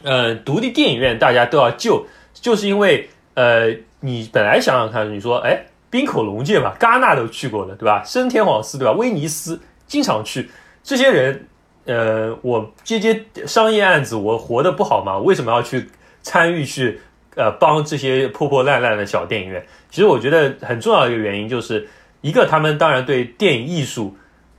[0.05, 8.03] 呃，独立电影院大家都要救，就是因为呃，你本来想想看，你说，哎，滨口龙介嘛，戛纳都去过了，对吧？
[8.05, 8.93] 升天皇寺，对吧？
[8.93, 10.51] 威尼斯经常去，
[10.83, 11.47] 这些人，
[11.87, 15.19] 呃，我接接商业案子，我活得不好吗？
[15.19, 15.89] 为什么要去
[16.23, 17.01] 参与去，
[17.37, 19.65] 呃，帮这些破破烂烂的小电影院？
[19.91, 21.89] 其实我觉得很重要的一个原因，就是
[22.21, 24.17] 一个他们当然对电影艺术，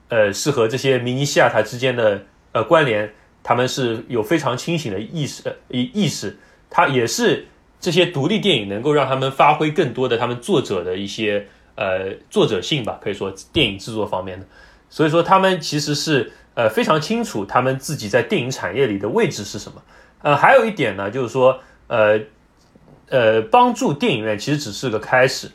[0.07, 3.09] 呃，是和这些明尼西亚塔之间的呃关联。
[3.41, 6.37] 他们是有非常清醒的意识，意意识，
[6.69, 7.47] 他也是
[7.79, 14.45] 这些独立电影能够让他们发挥更多的他们作者的一些呃作者性吧，可以说电影制作方面的，
[14.89, 19.81] 所以说他们其实是呃非常清楚他们自己在电影产业里的位置是什么。
[20.21, 22.19] 呃，还有一点呢，就是说呃
[23.09, 25.49] 呃帮助电影院其实只是个开始，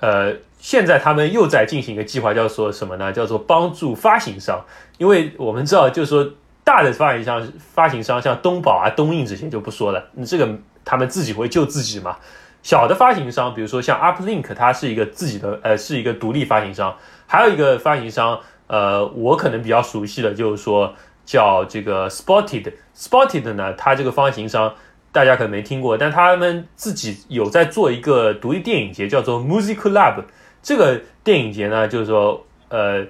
[0.00, 3.12] 呃，现在他们又在进行一个计划，叫做什么呢？
[3.12, 4.64] 叫做帮助发行商，
[4.98, 6.32] 因为我们知道，就是说。
[6.64, 10.46] 大的发行商，发行商像东宝啊、东映这些就不说了，你这个
[10.88, 12.16] 他们自己会救自己嘛。
[12.62, 16.96] 小的发行商，比如说像 Uplink，它是一个自己的，呃，是一个独立发行商。
[17.26, 20.94] 还有一个发行商，呃，我可能比较熟悉的，就是说
[21.26, 22.72] 叫这个 Spotted。
[22.96, 24.74] Spotted 呢，它这个发行商
[25.12, 30.24] 大家可能没听过，但他们自己有在做一个独立电影节，叫做 Music Lab。
[30.62, 33.06] 这个电影节呢，就是说，呃。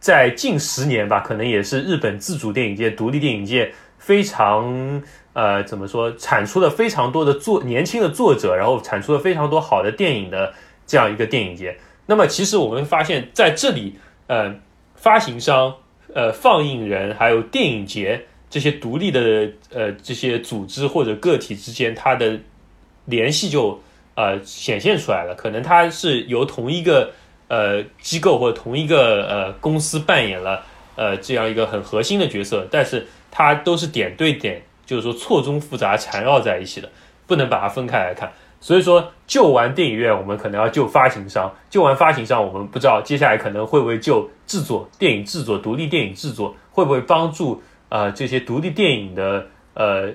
[0.00, 5.02] 在近十年吧，可能也是日本自主电影界、独立电影界非常
[5.34, 10.54] 呃怎么说，产出了非常多的作年轻的作者，然后产出了非常多好的电影的
[10.86, 11.76] 这样一个电影节。
[12.06, 14.54] 那么，其实我们发现在这里，呃，
[14.94, 15.74] 发行商、
[16.14, 22.38] 呃，放映人还有电影节这些独立的呃这些组织或者个体之间，它的
[23.04, 23.78] 联系就
[24.14, 25.34] 呃显现出来了。
[25.36, 27.12] 可能它是由同一个。
[27.46, 30.64] 呃，机构或者同一个呃公司扮演了
[30.96, 36.88] 呃这样一个很核心的角色，但是它都是点对点，就是说错综复杂缠绕在一起的，
[37.26, 38.32] 不能把它分开来看。
[38.60, 50.10] 所以说，救完电影院，我们可能要救发行商；救完发行商，我们不知道接下来可能会不会救制作电影制作、独立电影制作，会不会帮助呃这些独立电影的呃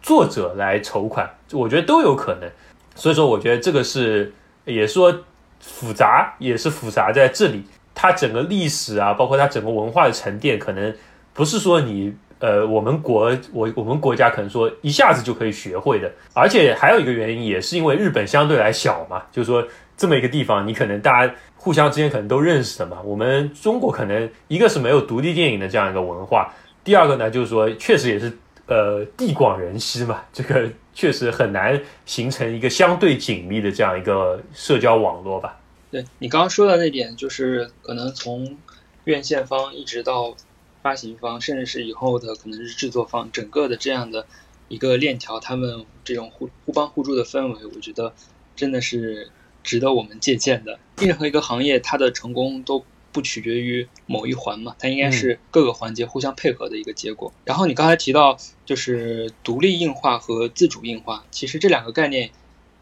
[0.00, 1.28] 作者来筹款？
[1.52, 2.50] 我觉得都有可能。
[2.94, 4.32] 所以说，我觉得这个是
[4.64, 5.22] 也说。
[5.62, 7.62] 复杂也是复杂在这里，
[7.94, 10.96] 它整个历史啊，包括它整个文化的沉淀，可能
[11.34, 16.10] 不是说你呃，我们国我我们国家可能说一下子就可以学会的。
[16.34, 19.64] 而且还有一个原因，也是因为日本相对来小嘛，就是说
[19.96, 22.98] 这么一个地方，你可能大家互相之间可能都认识的嘛。
[23.04, 28.32] 我们中国可能一个是没有独立电影的这样一个文化，第二个呢，就是说确实也是
[28.66, 30.68] 呃地广人稀嘛， 这个。
[30.92, 35.56] 确实很难形成一个相对紧密的这样一个社交网络吧？
[35.90, 38.56] 对你刚刚说的那点，就是可能从
[39.04, 40.34] 院线方一直到
[40.82, 44.26] 发行方，甚至是以后的可能是制作方，整个的这样的
[44.68, 48.12] 一个链条，他们这种互互帮互助的氛围，我觉得
[48.56, 49.30] 真的是
[49.62, 50.78] 值得我们借鉴的。
[50.98, 52.84] 任何一个行业，它的成功都。
[53.12, 57.32] 不取决于某一环嘛，它应该是各个环节互相配合的一个结果。
[57.44, 62.30] 然后你刚才提到就是独立硬化和自主硬化，其实这两个概念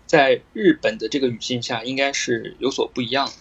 [0.04, 3.32] 在日本的这个语境下应该是有所不一样的。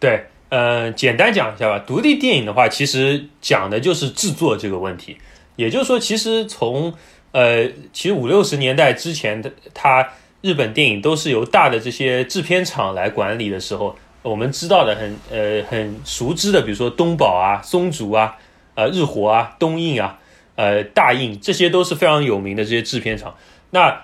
[0.00, 1.78] 对，呃，简单讲一下吧。
[1.78, 5.16] 独立电影的话，其实讲的就是制作这个问题。
[5.56, 6.92] 也就是说，其实从
[7.30, 10.06] 呃，其实五六十年代之前的，它
[10.42, 13.96] 日本电影都是由大的这些制片厂来管理的时候。
[14.20, 18.36] 我们知道的很呃很熟知的，比如说东宝啊、松竹啊、
[18.74, 20.18] 呃日活啊、东映啊、
[20.56, 23.34] 呃大映，这些都是非常有名的这些制片厂。
[23.70, 24.02] 那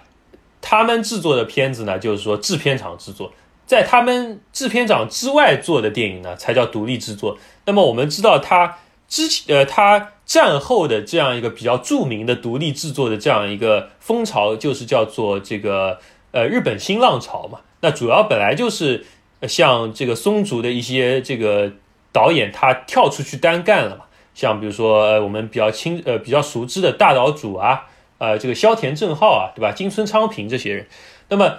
[0.62, 3.34] 他们制作的片子呢，就是说制片厂制作，
[3.68, 7.36] 在他们制片长之外做的电影呢，才叫独立制作。
[7.66, 15.98] 那么我们知道，他之前呃，他战后的这样一个比较著名的独立制作的这样一个风潮，就是叫做这个
[16.32, 17.60] 呃日本新浪潮嘛。
[17.82, 19.04] 那主要本来就是
[19.42, 21.70] 像这个松竹的一些这个
[22.10, 24.06] 导演，他跳出去单干了嘛。
[24.34, 27.84] 像比如说呃我们比较亲呃比较熟知的大岛主啊。
[28.20, 29.70] 呃，这个萧田正浩啊，对吧？
[29.70, 30.88] 金村昌平这些人，
[31.28, 31.58] 那么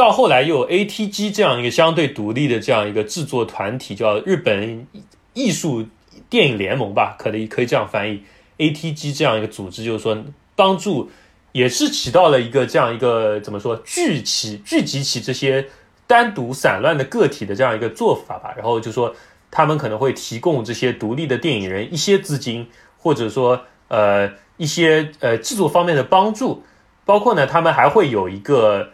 [0.00, 4.86] 到后来又有 ATG 这样一个相对独立的这样一个制作团体，叫日本
[5.34, 5.84] 艺术
[6.30, 8.22] 电影联盟吧，可以可以这样翻译。
[8.56, 10.16] ATG 这样一个组织，就是说
[10.56, 11.10] 帮助，
[11.52, 15.66] 也是起到了一个这样一个怎么说聚起聚集起这些
[16.06, 18.54] 单独散乱的个体的这样一个做法吧。
[18.56, 19.14] 然后就说
[19.50, 24.30] 他们可能会提供这些独立的电影人一些资金，或者说呃。
[24.56, 26.62] 一些呃制作方面的帮助，
[27.06, 28.90] 包括呢，他们还会有一个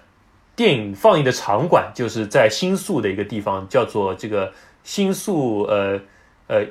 [0.57, 6.01] 电影放映的场馆，就是在新宿的一个地方，叫做这个新宿呃
[6.49, 6.64] 呃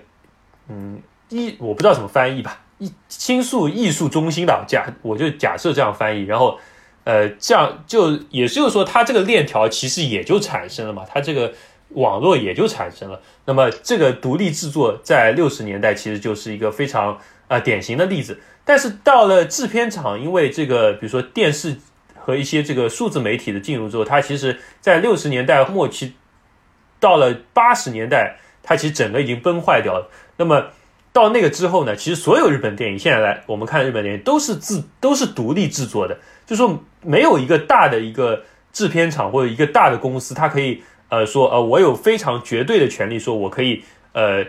[0.68, 6.60] 嗯艺，我不知道怎么翻译吧，艺新宿艺术中心吧，假我就假设这样翻译，然后
[7.04, 11.54] 呃这样就也就是说，它这个链条其实也就产生了嘛，它这个
[11.90, 13.22] 网络也就产生了。
[13.46, 18.40] 那么这个独立制作在六十年代其实就是一个非常啊典型的例子。
[18.68, 21.78] 但是到了制片厂，因为这个，比如说电视
[22.26, 26.16] 和一些这个数字媒体的进入之后，它其实，在六十年代末期，
[27.00, 30.10] 到了八十年代，它其实整个已经崩坏掉了。
[30.38, 30.66] 那么
[31.14, 38.42] 到那个之后呢，其实所有日本电影现在来我们看日本电影都是自都是独立制作的，就说没有一个大的一个
[38.74, 43.84] 制片厂或者一个大的公司，它可以呃说呃我有非常绝对的权利，说我可以
[44.14, 44.44] 呃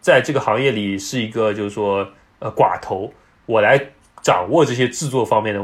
[0.00, 2.08] 在这个行业里是一个就是说
[2.38, 3.12] 呃寡头。
[3.46, 3.80] 我来
[4.22, 5.60] 掌握这些制作方面的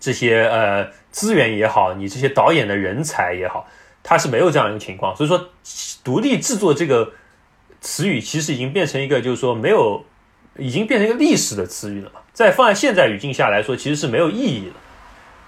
[0.00, 3.66] 这些呃资源也好，你这些导演的人才也好，
[4.02, 5.14] 他是没有这样一个情况。
[5.16, 5.48] 所以说，
[6.04, 7.12] 独立制作这个
[7.80, 10.04] 词语其实已经变成一个，就是说没有，
[10.56, 12.20] 已经变成一个历史的词语了嘛。
[12.32, 14.72] 在放在现在语境下来说，其实是没有意义的。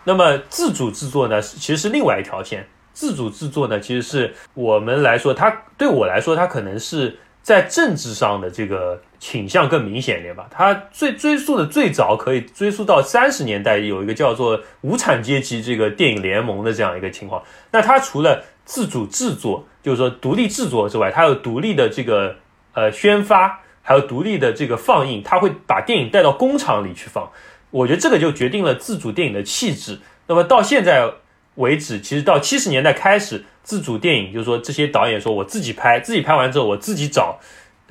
[0.04, 2.66] 那么自主制作呢，其实是另外一条线。
[2.92, 9.00] 自主制作呢，其实是我们来说，它对我来说，它可能是在政治上的这个。
[9.20, 10.48] 倾向更明显一点吧。
[10.50, 17.42] 它最追溯的最早可以追溯到三十年代，有一个叫做无产阶级这个电影联盟的这样一个情况。
[17.70, 22.34] 那它除了自主制作，就是说独立制作之外，它有独立的这个
[22.72, 27.30] 呃宣发，还有独立的这个放映，它会把电影带到工厂里去放。
[27.70, 29.98] 我觉得这个就决定了自主电影的气质。
[30.28, 31.12] 那么到现在
[31.56, 37.38] 为止，其实到七十年代开始，自主电影就是说这些导演说我自己拍，自己拍完之后我自己找。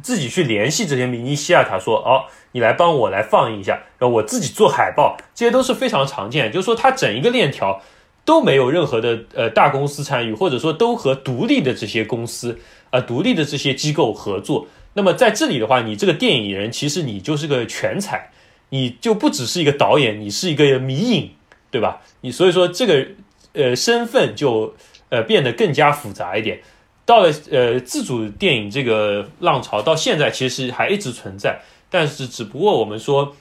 [0.02, 6.50] 自己去联系这些明尼西亚塔，说哦，你来帮我来放映一下，然后我自己做海报，这些都是非常常见。
[6.50, 7.82] 就是说，它整一个链条
[8.24, 12.58] 都没有任何的呃大公司参与，或者说都和独立的这些公司
[12.92, 14.68] 啊、独立的这些机构合作。
[14.94, 18.32] 那么在这里的话，你这个电影人其实你就是个全才，
[18.70, 21.32] 你就不只是一个导演，你是一个迷影，
[21.70, 22.00] 对吧？
[22.22, 23.06] 你所以说这个
[23.52, 24.74] 呃身份就
[25.10, 26.60] 呃变得更加复杂一点。
[27.06, 33.36] 到了呃自主电影这个浪潮，到现在其实还一直存在，但是只不过我们说，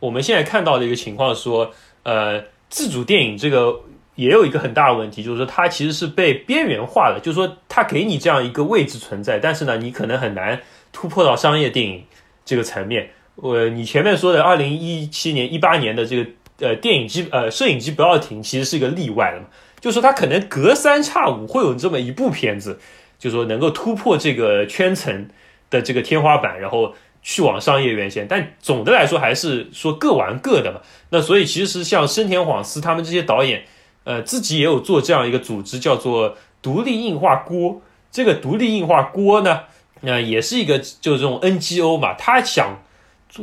[0.00, 1.72] 我们现在看到的一个情况是说，
[2.02, 3.80] 呃，自主电影这个
[4.16, 10.60] 也有一个很大的问题，就是说它其实是被边缘化的，就是说它给你这样一个位置存在，但是呢，你可能很难
[10.92, 12.02] 突破到商业电影
[12.44, 13.10] 这个层面。
[13.36, 19.46] 我你前面说的二零一七年、一八年的这个呃电影机呃摄影机不要停，其实是一个例外了嘛，
[19.84, 22.80] 就是说它可能隔三差五会有这么一部片子。
[23.18, 25.28] 就说能够突破这个圈层
[25.70, 30.80] 的这个天花板，然后去往商业院线，但总的来说还是说各玩各的嘛。
[31.10, 33.64] 那所以其实像深田晃司他们这些导演，
[34.04, 37.82] 呃，自己也有做这样一个组织，叫做独立映画锅。
[38.10, 39.60] 这个独立映画锅呢，
[40.00, 42.82] 那也是一个就是这种 NGO 嘛，他想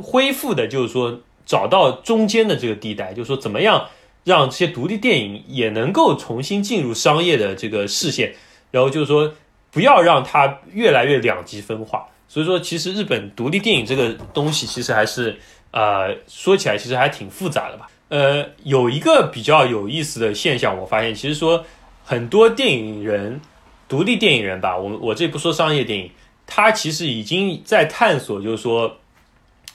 [0.03, 3.87] 恢复的就是说找到中间的这个地带，就是说怎么样
[4.23, 8.33] 让这些独立电影也能够重新进入商业的这个视线，
[8.71, 9.33] 然后就是说。
[9.73, 12.05] 不要让它越来越两极分化。
[12.27, 15.39] 所以说，其实日本独立电影这个东西，其实还是
[15.71, 17.89] 呃，说起来其实还挺复杂的吧。
[18.09, 21.65] 呃，有一个比较有意思的现象，我发现，其实说
[22.03, 23.39] 很多电影人，
[23.87, 26.11] 独立电影人吧，我我这不说商业电影，
[26.45, 28.97] 他其实已经在探索，就是说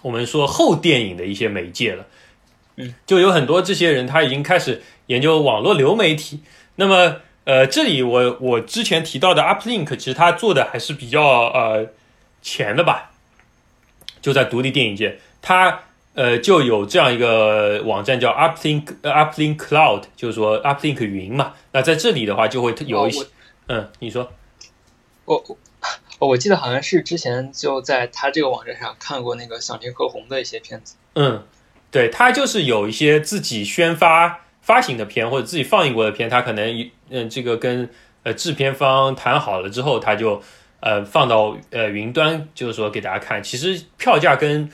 [0.02, 2.04] 我们说后电影的一些媒介了。
[2.76, 6.40] 嗯，就有很多这些人，他已经开始研究网络流媒体。
[6.76, 11.86] 那么呃，这里我我之前提到的 Uplink，其实他做的还是比较呃
[12.42, 13.12] 前的吧，
[14.20, 15.80] 就在独立电影界，他
[16.14, 21.54] 呃，就有这样一个网站叫 Uplink Uplink Cloud，就是说 Uplink 云嘛。
[21.72, 23.24] 那在这里的话，就会有一些，
[23.68, 24.32] 嗯，你说，
[25.24, 25.44] 我
[26.18, 30.96] 我我记得好像是之前就在他这个网站上看过那个小林和红的一些片子。
[31.14, 31.42] 嗯，
[31.90, 37.88] 对他就是有一些自己宣发发行的片或者自己放映过的片，他可能嗯这个跟
[38.24, 40.42] 呃制片方谈好了之后，他就
[40.80, 43.42] 呃放到呃云端，就是说给大家看。
[43.42, 44.68] 其实票价跟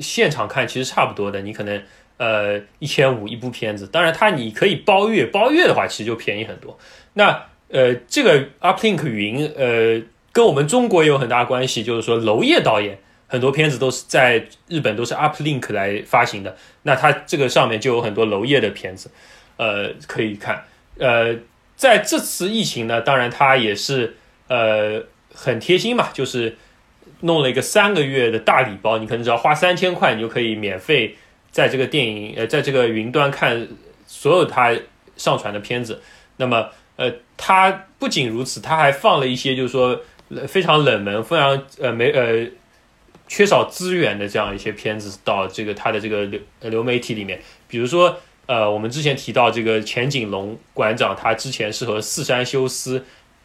[0.00, 1.80] 现场看其实差不多的，你可能
[2.18, 6.76] 呃一千五一部片子，当然它你可以包月，包月的话其实就便宜很多。
[7.14, 10.02] 那呃这个 Uplink 云呃
[10.32, 19.10] 跟我们中国也有很大关系，就是说娄烨导演很多片子都是在日本都是 Uplink 来发行的，那它这个上面就有很多娄烨的片子，
[19.56, 20.64] 呃可以看。
[20.98, 21.36] 呃
[21.76, 24.16] 在这次疫情呢，当然它也是
[24.48, 25.02] 呃
[25.34, 26.56] 很贴心嘛，就是。
[27.20, 31.16] 弄了一个三个月的大礼包，你可能只要花三千块，你就可以免费
[31.50, 33.66] 在这个电影呃，在这个云端看
[34.06, 34.76] 所有它
[35.16, 36.02] 上传的片子。
[36.36, 39.98] 那么呃，它不仅如此，它还放了一些就是说
[40.46, 42.46] 非常冷门、非常呃没呃
[43.26, 47.40] 缺少资源的这样一些片子到这个他的这个流流媒体里面。
[47.68, 53.04] 比如说呃，我们之前提到这个钱景龙馆长，他之前是和四山修斯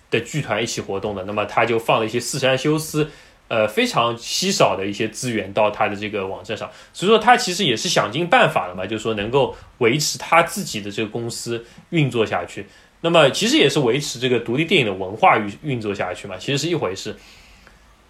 [0.10, 3.10] 的剧团一起活动的，那么他就放了一些四山修斯。
[3.48, 12.66] 呃，非常稀少的一些资源到他的这个网站上，所以说他其实也是想尽办法了嘛，就是说能够维持他自己的这个公司运作下去。
[13.02, 17.14] 那么其实也是维持这个独立电影的文化运运作下去嘛，其实是一回事。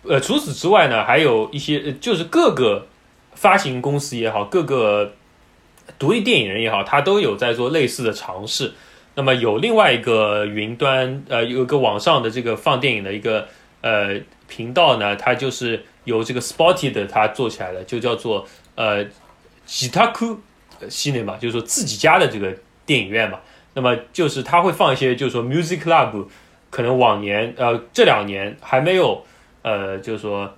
[0.04, 2.88] 呃，除此之外呢，还有一些就是各个
[3.34, 5.14] 发行公司也好，各个
[5.98, 8.74] 独立电影人也好，他都有在做类似的尝试。
[9.16, 13.48] 那么有另外一个云端，呃，有一个网上的这个放电影的一个
[13.82, 14.20] 呃。
[14.52, 18.46] 频道呢，它就是由这个 Spotted 它做起来的，就叫做
[18.76, 19.06] 呃
[19.66, 20.38] 吉他库
[20.90, 22.54] 系列嘛，就是说自己家的这个
[22.86, 23.40] 电影院嘛。
[23.76, 26.26] 那么就是他会放一些，就是说 Music Club
[26.70, 29.24] 可能往年呃这两年还没有
[29.62, 30.54] 呃就是说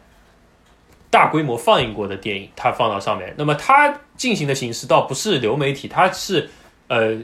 [1.09, 3.33] 大规模放映过的电影，它放到上面。
[3.37, 6.49] 那么它进行的形式倒不是流媒体，它是
[6.87, 7.17] 呃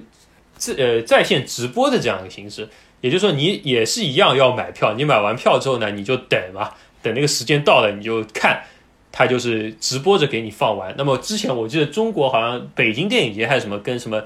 [0.55, 2.67] 在呃在线直播的这样一个形式。
[3.01, 4.93] 也就是说，你也是一样要买票。
[4.95, 6.69] 你买完票之后呢，你就等嘛，
[7.01, 8.61] 等那个时间到了，你就看，
[9.09, 10.93] 它就是直播着给你放完。
[10.97, 14.21] 那么之前我记得中国好像北京电影节还是什么，跟什么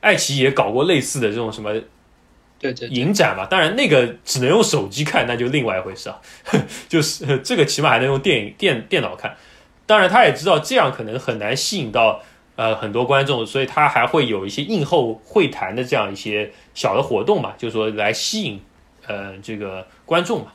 [0.00, 1.72] 爱奇艺也搞过类似的这种什么
[2.58, 3.46] 对对影展嘛。
[3.46, 6.20] 当然那个只能用手机看，那就另外一回事啊。
[6.88, 9.36] 就是 这个起码还能用电影电电脑看。
[9.86, 12.22] 当然他也知道这样可能很难吸引到。
[12.58, 18.60] 呃，很多观众，所以他还会有一些映后会谈的这样一些小的活动嘛，就是说来吸引
[19.06, 20.48] 呃这个观众嘛。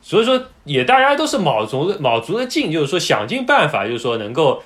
[0.00, 4.62] 所以说也大家都是卯足卯足了劲，就是说想尽办法，就是说能够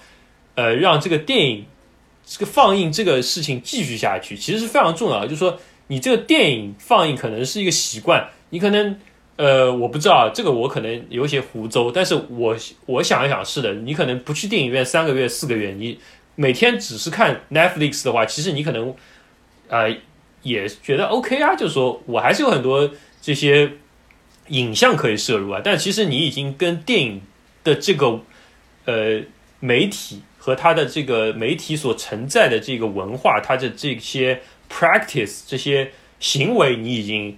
[0.55, 1.65] 呃让这个电影
[2.27, 5.27] 这个放映这个事情继续下去，其实是非常重要的。
[5.27, 5.59] 就是说
[5.93, 8.99] 你这个电影放映可能是一个习惯，你可能
[9.37, 15.99] 呃我不知道这个我可能有些胡诌，但是我我想一想是的，你可能不去电影院三个月四个月，你。
[16.35, 18.95] 每天只是看 Netflix 的话，其实你可能，
[19.69, 19.95] 呃，
[20.43, 22.91] 也觉得 OK 啊，就是说我还是有很多
[23.21, 23.73] 这些
[24.49, 25.61] 影像可以摄入啊。
[25.63, 27.21] 但其实你已经跟电影
[27.63, 28.19] 的这个
[28.87, 29.21] 呃
[29.61, 34.41] 媒体和它的这个媒体所承载的这个文化，它的这些
[34.73, 37.37] practice 这些行为，你已经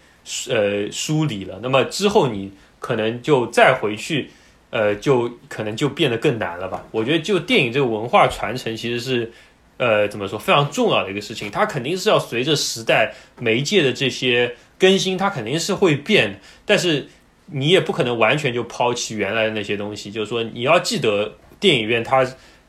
[0.49, 1.59] 呃梳理了。
[1.63, 4.31] 那么之后你可能就再回去。
[4.71, 6.85] 呃，就可能就变得更难了吧？
[6.91, 9.31] 我觉得，就电影这个文化传承，其实是，
[9.77, 11.49] 呃，怎么说，非常重要的一个事情。
[11.49, 16.41] 它肯定是要随着时代媒介的这些更新，它肯定是会变。
[16.67, 17.07] 但是
[17.53, 20.11] 你也不可能完全就抛弃原来的那些东西。
[20.11, 22.27] 就是说，你要记得，电影院它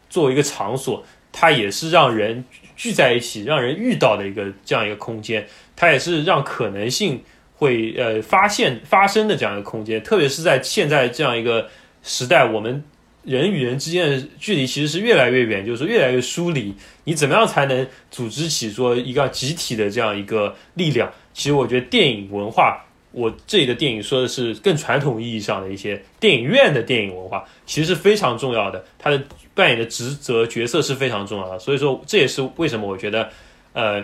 [0.08, 2.46] 作为一个场所，它也是让人
[2.76, 5.48] 聚在一起、让人遇到的一个这样一个空间。
[5.76, 7.22] 它也是让可能性
[7.56, 10.02] 会呃发现发生的这样一个空间。
[10.04, 11.70] 特别是在现在这样一个。
[12.08, 12.84] 时代，我们
[13.24, 16.72] 人与人之间的距离其实是越来越远，就是说越来越疏离。
[17.06, 21.12] 你怎么样才能组织起说一个集体的这样一个力量？
[21.34, 22.86] 其实我觉得电影文化，
[23.16, 28.84] 我这里的电影说的是更传统意义上的一些电影院的电影文化，其实是非常重要的。
[29.00, 31.58] 它的扮演的职责角色是非常重要的。
[31.58, 33.30] 所以说，这也是为什么我觉得，
[33.74, 34.04] 呃，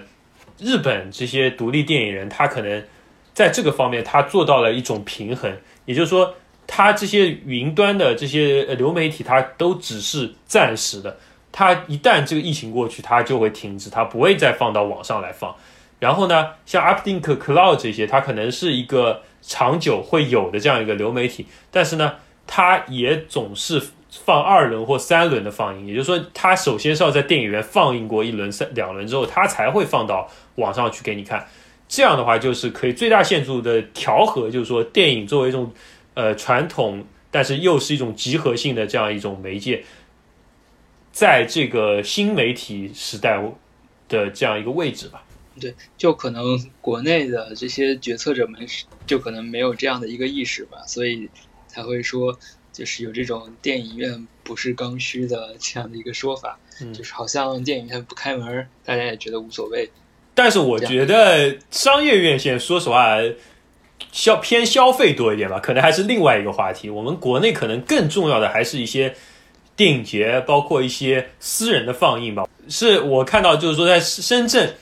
[0.58, 2.84] 日本这些独立电影人他可能
[3.34, 5.56] 在这个方面他做到了一种平衡，
[5.86, 6.34] 也就是说。
[6.74, 11.18] 它这些云端的这些流媒体，它都只是暂时的。
[11.52, 15.54] 它一旦这个疫情过去，它就会停止，它不会再放到网上来放。
[16.02, 22.16] 然后呢，像 Uplink Cloud 这些，它可能是一个长久会有的这样一个流媒体，但是呢，
[22.48, 23.80] 它也总是
[24.10, 31.48] 放二轮或三轮的放映，也就是说，它首先是要在电影院放映过一轮、三两轮之后，它才会放到网上去给你看。
[31.88, 35.72] 这样的话，就是可以最大限度的调和，就是说，电影作为一种
[36.16, 39.84] 呃传统，但是又是一种集合性的这样一种媒介，
[41.12, 43.40] 在这个新媒体时代
[44.10, 45.22] 的这样一个位置吧。
[45.62, 48.60] 对，就可能国内的这些决策者们
[49.08, 51.30] 就可能没有这样的一个意识吧，所以
[51.68, 52.38] 才会说。
[52.74, 56.58] 就是有这种电影院不是刚需的这样的一个说法，
[56.94, 59.92] 就是好像电影院不开门，大家也觉得无所谓。
[60.34, 63.18] 但是我觉得商业院线，说实话，
[64.14, 66.90] 消偏消费多一点吧，可能还是另外一个话题。
[66.90, 69.14] 我们国内可能更重要的还是一些
[69.76, 72.48] 电影节，包括一些私人的放映吧。
[72.70, 74.74] 是我看到，就是说在深圳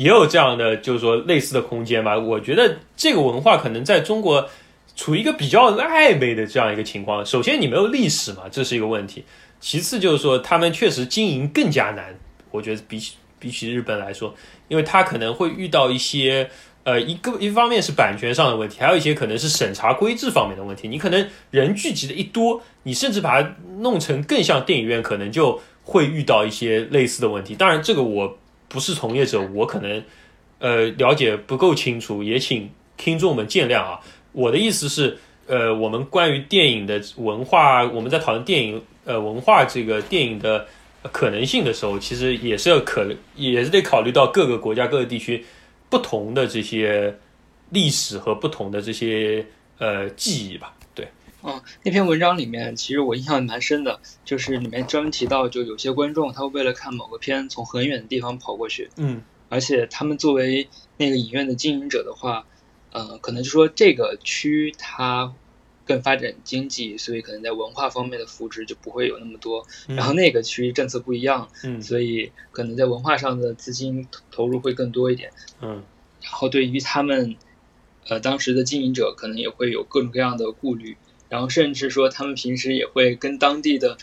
[0.00, 2.18] 也有这样的，就是说类似的空间吧。
[2.18, 4.48] 我觉得这个文化可能在中国。
[4.96, 7.24] 处于一个比较暧昧的这样一个情况。
[7.24, 9.22] 首先，你没有历史嘛，这是一个问题；
[9.58, 12.14] 其次，就是说他们确实经营更加难。
[12.50, 14.34] 我觉得比起比起日本来说，
[14.68, 16.50] 因为他可能会遇到一些
[16.82, 20.86] 呃，一个一方面是版权上的问题，还有一些可能是审查规制方面的问题。
[20.86, 27.54] 你可能人聚集的一多，你甚至把它弄成更像电影院，可能就会遇到一些类似的问题。
[27.54, 28.38] 当然，这个我
[28.70, 30.02] 不是从业者，我可能
[30.60, 34.00] 呃了解不够清楚，也请听众们见谅啊。
[34.32, 35.18] 我的意思是，
[35.48, 40.66] 呃，我们关于电影的文化，我们在讨论电影呃文化这个电影的
[41.10, 43.04] 可能性的时候，其实也是要可
[43.34, 45.44] 也是得考虑到各个国家各个地区
[45.88, 47.18] 不同的这些
[47.70, 49.44] 历史和不同的这些
[49.78, 50.72] 呃记忆吧。
[51.42, 62.46] 对，嗯，那篇文章里面其实我印象蛮深的，就是里面专门提到，就有些观众他会为了看某个片从很远的地方跑过去，嗯，而且他们作为那个影院的经营者的话。
[62.92, 65.32] 呃，可能就说这个区它
[65.84, 69.64] 更发展经济，所以可能在文化方面的扶持就不会有那么多。
[69.86, 75.30] 然后那个区政策不一样，嗯，所以可能在文化上的资金投入会更多一点，
[75.60, 75.84] 嗯。
[76.20, 77.36] 然后对于他们，
[78.08, 80.96] 呃，当时的经营者可能也会有各种各样的顾虑，
[81.30, 83.96] 然后甚至说他们平时也会跟当地的，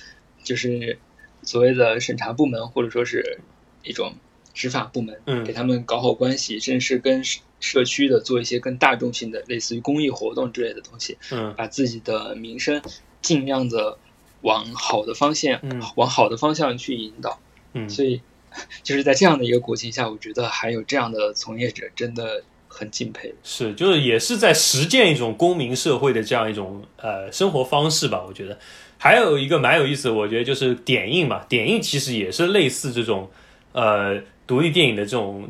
[0.43, 0.97] 就是
[1.43, 3.39] 所谓的审查部门或者说是
[3.83, 4.15] 一种
[4.55, 7.21] 执法部门，嗯，给他们搞好关系，甚至是跟。
[7.59, 12.83] 社区的做一些更大众性的，类似于公益活动之类的东西，嗯，把自己的名声
[13.23, 13.97] 尽量的
[14.41, 17.41] 往好的方向，嗯，往好的方向去引导，
[17.73, 18.21] 嗯，所以
[18.83, 22.43] 就是在这样的一个国情下，我觉得还有这样的从业者真的
[22.77, 23.33] 很敬佩。
[23.43, 28.23] 是，就是也是在实践一种公民社会的这样一种呃生活方式吧。
[28.27, 28.57] 我觉得
[28.97, 33.29] 还有一个蛮有意思，我觉得就是点映嘛，点映其实也是类似这种
[33.71, 35.49] 呃独立电影的这种。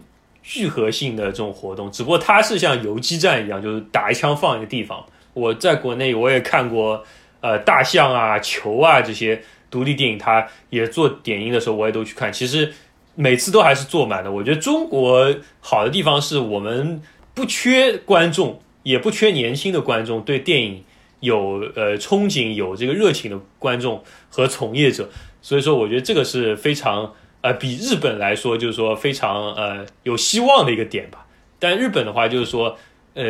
[0.50, 5.06] 聚合性的这种活动，只不过它是像游击战一样，就是打一枪放一个地方。
[5.34, 7.04] 我在国内我也看过，
[7.42, 12.32] 呃，大象啊、球啊这些独立电影，它也做点映的时候，我也都去看。
[12.32, 12.72] 其实
[13.14, 14.32] 每次都还是坐满的。
[14.32, 17.02] 我觉得中国好的地方是我们
[17.38, 20.84] 不缺观众，也不缺年轻的观众，对电影
[21.20, 25.08] 有呃憧憬、有这个热情的观众和从业者。
[25.44, 27.14] 所以说，我觉得这个是非常。
[27.42, 31.28] 呃，比日本来说，就是说非常呃有希望的一个点吧。
[31.60, 32.76] 但日本的话，就是说，
[33.14, 33.24] 呃，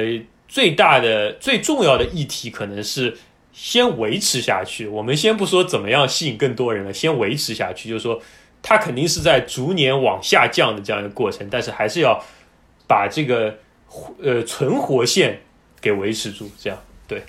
[0.47, 3.18] 最大的、最重要的议题可能是
[3.51, 4.88] 先维持下去。
[4.88, 7.89] 我们先不说怎么样吸引更多人了，先维持下去。
[7.89, 8.20] 就是说，
[8.64, 12.24] 它肯定是在逐年往下降的这样一个过程，但是还是要
[12.88, 13.58] 把这个
[14.22, 15.42] 呃存活线
[15.82, 16.50] 给维持住。
[16.58, 17.24] 这样对。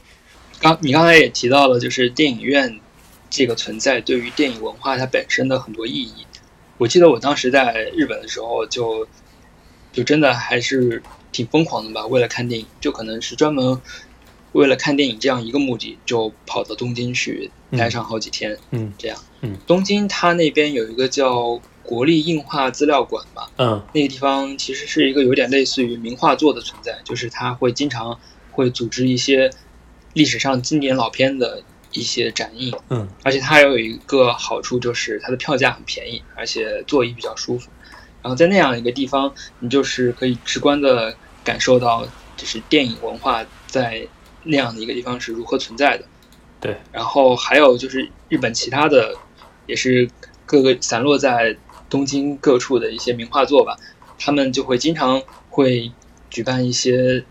[0.60, 2.80] 刚你刚才也提到了，就是电影院
[3.30, 6.26] 这个存在对于电影文化它本身的很多意义。
[6.78, 9.06] 我记得我当时在日本的时候，就
[9.92, 11.02] 就真的还是
[11.32, 12.06] 挺疯狂的吧。
[12.06, 13.80] 为了看电影，就可能是专门
[14.52, 18.56] 为了看电影这样一个目的，就跑到东京去待上好几天。
[18.70, 19.18] 嗯，这样。
[19.40, 23.50] 嗯，东京它那边有一个叫国立映画资料馆吧。
[23.56, 28.20] 嗯，那个地方其实是一个有点类似于名画作的存在，就是它会经常
[28.50, 29.50] 会组织一些
[30.12, 31.62] 历史上经典老片的。
[31.90, 37.70] 一些展映，嗯，而且它还有一个好处，就是它的票价很便宜，而且座椅比较舒服。
[38.22, 44.06] 然后在那样一个地方，你就是可以直观的感受到，就是电影文化在
[44.44, 46.04] 那样的一个地方是如何存在的。
[46.60, 46.76] 对。
[46.92, 49.14] 然后还有就是日本其他的，
[49.66, 50.10] 也是
[50.44, 51.56] 各个散落在
[51.90, 53.76] 东京各处的一些名画作吧，
[54.18, 55.90] 他们就会经常会
[56.30, 57.24] 举办一些，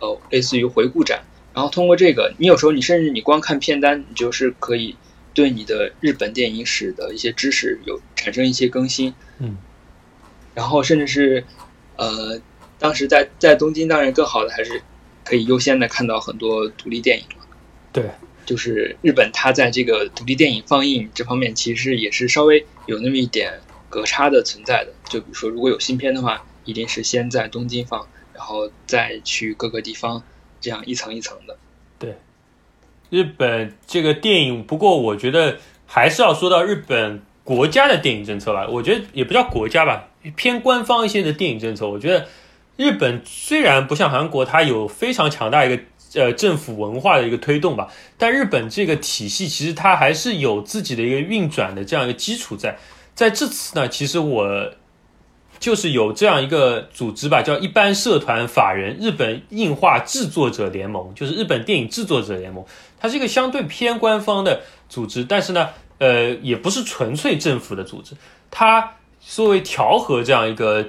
[0.00, 1.22] 呃，类似于回顾展。
[1.54, 4.96] 然后通过这个，你有时候你甚至你光看片单，你就是可以
[5.32, 9.14] 对你的日本电影史的一些知识有产生一些更新。
[9.38, 9.56] 嗯。
[10.54, 11.44] 然后甚至是，
[11.96, 12.40] 呃，
[12.78, 14.82] 当时在在东京，当然更好的还是
[15.24, 17.24] 可以优先的看到很多独立电影
[17.92, 18.10] 对，
[18.44, 23.60] 就是日本它在这个独立电影放映这方面，其实也是稍微有那么一点
[23.94, 24.92] 隔差的存在的。
[25.08, 30.20] 就比如说，如果有新片的话，一定是先在东京放，然后再去各个地方，
[30.60, 31.56] 这样一层一层的。
[31.96, 32.16] 对，
[33.08, 38.66] 日本这个电影，不过我觉得还是要说到日本国家的电影政策吧。
[38.68, 41.88] 我觉得也不叫国家吧，偏官方一些的电影政策。
[41.88, 42.26] 我觉得
[42.76, 45.80] 日本虽然不像韩国，它有非常强大一个。
[46.16, 52.78] 呃，政府文化的一个推动吧，但日本这个体系其实它还是有自己的一个运转的这样一个基础在。
[53.14, 54.70] 在这次呢，其实我
[55.58, 62.64] 就是有这样一个组织吧，叫一般社团法人日本映画制作者联盟，就是日本电影制作者联盟。
[62.98, 68.14] 它是一个相对偏官方的组织，但是呢，呃，也不是纯粹政府的组织，
[68.50, 70.84] 它作为调和这样一个。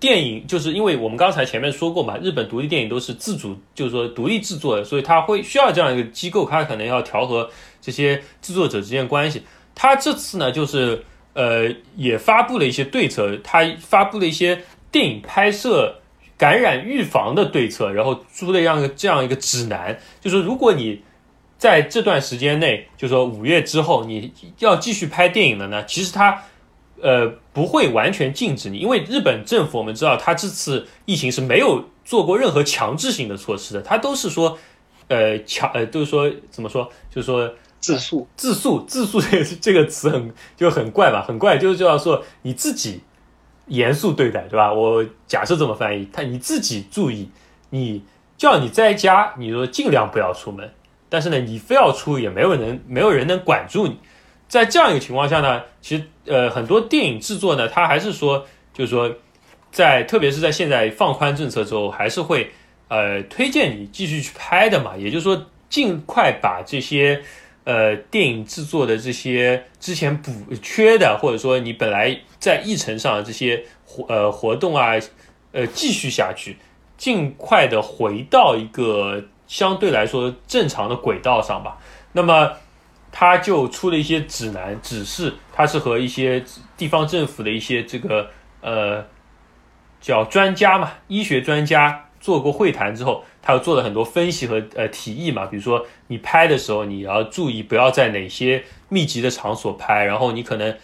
[0.00, 7.48] 电影就是因为我们刚才前面说过嘛，日本独立电影都是自主，就是说独立制作的，所以它会需要这样一个机构，它可能要调和
[7.80, 9.44] 这些制作者之间关系。
[9.76, 11.04] 它这次呢，就是
[11.34, 16.00] 呃也发布了一些对策，他发布了一些电影拍摄
[16.36, 21.02] 感染预防的对策，然后出了这样一个这样一个指南，就是如果你
[21.58, 26.42] 在这段时间内，就说五月之后你要继续拍电影了呢，其实他。
[27.04, 34.56] 呃，不会完全禁止你，因为日本政府我们知道，他这次疫情是没有做过任何强制性的措施的，他都是说，
[35.08, 37.52] 呃，强，呃，都是说怎么说，就是说
[37.82, 43.02] 自诉，自诉，自诉这个这个词很就很怪吧，很怪，就是就要说你自己
[43.66, 44.72] 严肃对待，对吧？
[44.72, 47.28] 我假设这么翻译，他你自己注意，
[47.70, 48.04] 你
[48.38, 50.72] 叫你在家，你说尽量不要出门，
[51.08, 53.98] 但是呢，你非要出，也没有人，没有人能管住你。
[54.46, 59.10] 在这样一个情况下呢，其实呃很多电影制作呢，它还是说，就是说，
[59.72, 62.52] 在特别是在现在放宽政策之后，还是会
[62.86, 64.96] 呃推荐你继续去拍的嘛。
[64.96, 67.22] 也就是说，尽快把这些
[67.64, 70.32] 呃电影制作的这些之前补
[70.62, 74.92] 缺的，或者说你本来在议程上这些活呃活动啊，
[75.52, 76.56] 呃继续下去，
[76.96, 81.78] 尽快的回到一个相对来说正常的轨道上吧。
[82.12, 82.52] 那么。
[83.14, 86.42] 他就出了一些指南指示，他是和一些
[86.78, 88.30] 地方政府的一些这个
[88.62, 89.04] 呃
[90.00, 95.44] 叫专家嘛，医学专家做过会谈之后，他又做了很多分析和呃提议嘛。
[95.44, 100.74] 比如说你拍的时候，你要注意不要在哪些密集的场所拍，然后你可能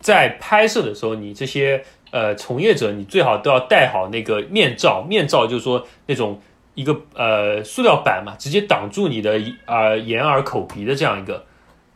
[0.00, 6.40] 在拍摄的时候，你这些呃从业者你最好都要戴好那个面罩，面罩就是说那种
[6.74, 11.44] 一个呃塑料板嘛，直接挡住你的啊眼耳口鼻的这样一个。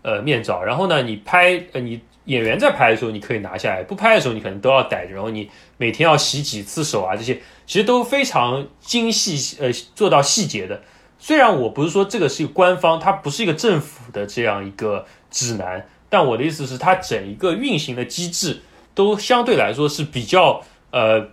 [0.00, 5.12] 呃，面罩，然后呢，你拍，呃，你演员在拍的时候，你可以拿下来；不拍的时候，你可能都要戴着。
[5.12, 7.36] 然后你每天要洗几次手啊，这些
[7.68, 10.80] 其实都非常精细，呃，做到细节的。
[11.18, 18.62] 虽然我不是说这个是官方，它不是一个政府的这样一个指南，但我的意思是，它整一个运行的机制
[18.94, 21.28] 都相对来说是比较，呃，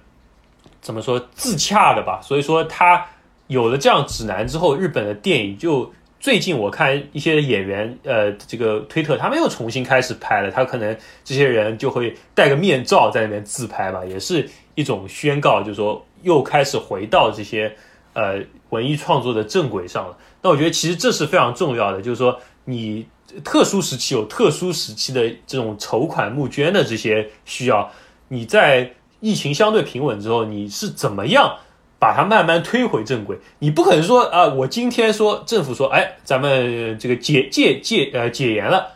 [0.82, 2.20] 怎么说自洽的吧。
[2.22, 3.06] 所以说，它
[3.48, 5.92] 有了这样指南之后，日本的电影就。
[6.18, 17.76] 最近我看一些演员，呃，这个推特他们又重新开始拍了，他可能这些人就会戴个面罩在那边自拍吧，也是一种宣告，就是说又开始回到这些
[18.14, 20.18] 呃文艺创作的正轨上了。
[20.42, 23.08] 那我觉得其实这是非常重要的，就是说你
[23.44, 27.92] 特殊时期有特殊时期的这种筹款募捐的这些需要，
[28.28, 31.58] 你在疫情相对平稳之后，你是怎么样？
[31.98, 38.90] 把它慢慢推回正轨，你不可能说啊，我今天说政府说，哎，咱们这个解戒戒呃解严了，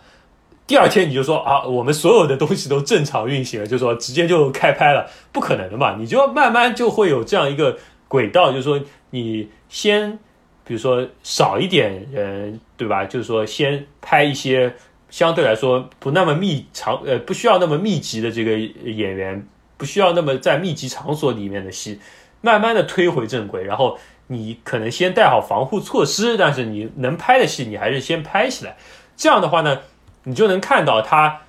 [0.70, 7.76] 第二天你就说啊，我们所有的东西都正常运行了，就说直接就开拍了，不可能的嘛，你就慢慢就会有这样一个
[8.08, 10.20] 轨道，就是说你先，
[10.64, 13.04] 比如说少一点人，对吧？
[13.04, 14.76] 就是说先拍一些
[15.10, 19.44] 相对来说不那么密长呃不需要那么密集的这个演员，
[19.76, 22.00] 不需要那么在密集场所里面的戏。
[22.42, 23.98] 慢慢的推回正轨，然后
[24.28, 28.78] 你可能先带好防护措施，但是你能拍的戏你还是先拍起来。
[29.18, 29.80] 这样的话呢，
[30.24, 31.42] 你就能看到它，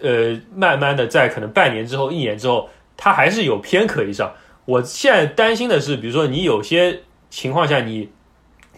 [0.00, 4.34] 呃，慢慢的在可能半年之后、一年之后，它还是有片可以上。
[4.66, 8.10] 我现在担心的是，比如说你有些情况下，你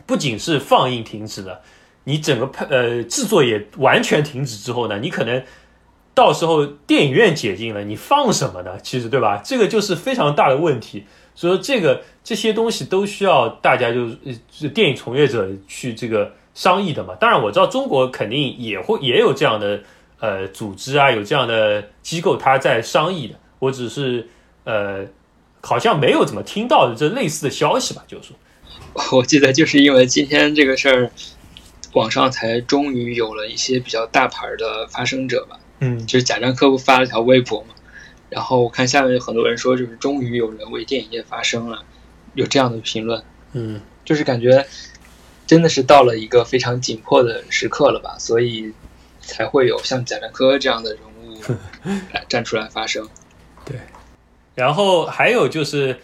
[0.07, 1.61] 不仅是放映停止了，
[2.05, 5.43] 你整个拍呃制作也完全停止之后呢，你可能
[6.15, 8.79] 到时候电影院解禁了，你放什么呢？
[8.83, 9.43] 其实对吧？
[9.45, 11.05] 这个就是非常大的问题。
[11.35, 14.09] 所以说，这个这些东西都需要大家就
[14.51, 17.15] 是电影从业者去这个商议的嘛。
[17.15, 19.81] 当然，我知道中国肯定也会也有这样的
[20.21, 23.35] 呃组织啊，有这样的机构，他在商议的。
[23.59, 24.29] 我只是
[24.65, 25.07] 呃，
[25.61, 28.37] 好像没有怎么听到这类似的消息吧，就是说。
[29.17, 31.11] 我记得就是因为今天这个事儿，
[31.95, 35.59] 网上才终于有了一些比较大牌的发声者吧。
[35.81, 37.75] 嗯，就是贾樟柯不发了条微博嘛，
[38.29, 41.85] 然后我看下面有很多人说，就是终于有人为电影业发声了，
[42.35, 43.23] 有这样的评论。
[43.53, 44.67] 嗯，就是感觉
[45.47, 48.73] 真的是到了一个非常紧迫的时刻了吧，所以
[49.21, 51.41] 才会有像贾樟柯这样的人物
[52.13, 53.07] 来 站出来发声。
[53.65, 53.77] 对，
[54.55, 55.97] 然后还有就是，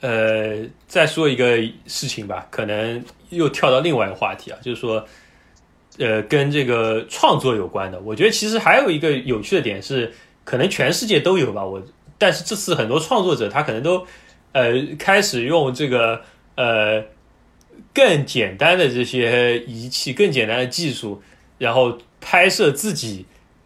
[0.00, 1.56] 呃，再说一个
[1.86, 5.04] 事情吧，可能又跳到另外一个话题啊，就是说，
[5.98, 8.00] 呃，跟这个创作有关的。
[8.00, 10.12] 我觉得其实还有一个有趣的点是，
[10.44, 11.64] 可能全世界都有吧。
[11.64, 11.82] 我
[12.18, 14.06] 但是这次很多创作者他可能都
[14.52, 16.20] 呃开始用这个
[16.54, 17.02] 呃
[17.92, 21.20] 更简单的这些仪器、更简单的技术，
[21.58, 23.24] 然后拍摄自己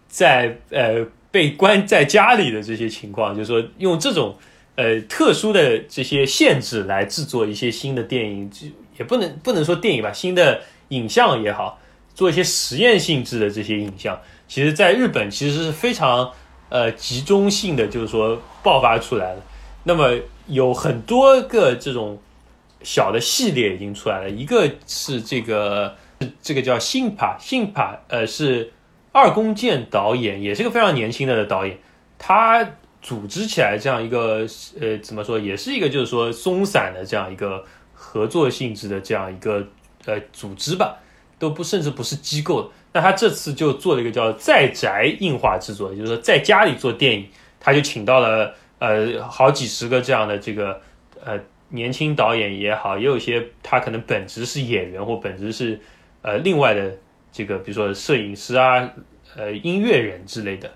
[0.08, 4.36] 在呃被关在家里的这些情况，就是说用这种
[4.76, 8.66] 呃特殊的这些限制来制作一些新的电影，就
[8.98, 11.80] 也不能不能说电影吧，新的影像也好，
[12.14, 16.30] 做一些实验性质的这些影像，其实在日本其实是非常
[16.68, 19.42] 呃集中性的，就是说爆发出来了。
[19.82, 22.18] 那么有很多个这种
[22.84, 25.96] 小的系列已经出来了，一个是这个
[26.40, 28.72] 这个叫信帕信帕，呃是
[29.10, 31.78] 二宫健导演，也是个非常年轻的导演，
[32.18, 32.64] 他
[33.00, 34.46] 组织起来这样一个
[34.80, 39.66] 呃怎么说，也是一个就是说松散的这样一个合作性质的这样一个
[40.04, 40.96] 呃组织吧，
[41.38, 42.70] 都不甚至不是机构。
[42.92, 47.28] 那他这次就做了一个叫在宅映画制作，也就是说在家里做电影，
[47.58, 50.80] 他就请到了呃好几十个这样的这个
[51.24, 51.38] 呃
[51.74, 55.80] 年轻导演也好，也有一些他可能本职是演员或本职是
[56.22, 56.96] 呃另外的
[57.32, 58.88] 这个比如说摄影师啊、
[59.36, 60.70] 呃音乐人之类的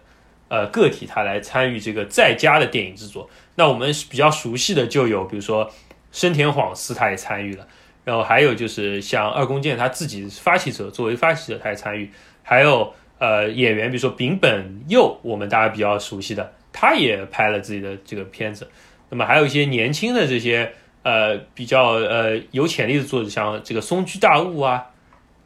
[0.49, 3.31] 呃个体，他来参与这个在家的电影制作。
[3.55, 5.71] 那我们比较熟悉的就有比如说
[6.11, 7.67] 深田晃司他也参与了。
[8.05, 12.11] 然后还有就是像二宫健他自己发起者，作为发起者他也参与，
[12.43, 18.67] 还有呃演员，比如说丙本佑，我们大家比较熟悉的，他也拍了自己的这个片子。
[19.11, 20.73] 那么还有一些年轻的这些
[21.09, 24.87] 呃比较呃有潜力的作者，像这个松居大悟啊，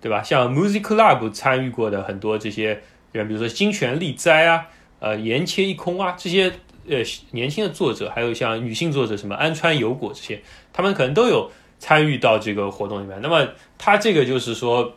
[0.00, 0.22] 对吧？
[0.22, 2.82] 像 Music Club 参与过的很多这些
[3.12, 4.66] 人，比如说金泉利哉啊，
[4.98, 6.52] 呃岩切一空啊这些
[6.88, 6.98] 呃
[7.30, 10.42] 年轻的作者，还有像女性作者什么安川有果这些，
[10.72, 11.50] 他们可能都有。
[11.84, 13.44] 参与到这个活动里面，那么
[13.76, 14.94] 他这个就是说，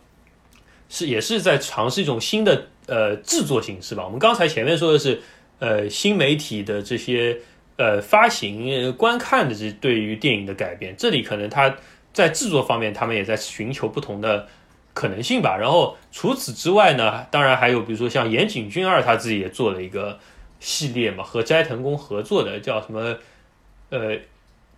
[0.87, 4.05] 是也是在尝试一种新的呃制作形式吧。
[4.05, 5.19] 我们刚才前面说的是
[5.57, 7.39] 呃新媒体的这些
[7.77, 11.75] 呃发行、观看的这对于电影的改变，这里可能他
[12.13, 14.47] 在制作方面，他们也在寻求不同的
[14.93, 15.57] 可能性吧。
[15.59, 20.19] 然后除此之外呢，当然还有比如说像岩井俊二他自己也做了一个
[20.59, 23.17] 系列嘛，和斋藤工合作的叫什么
[23.89, 24.17] 呃。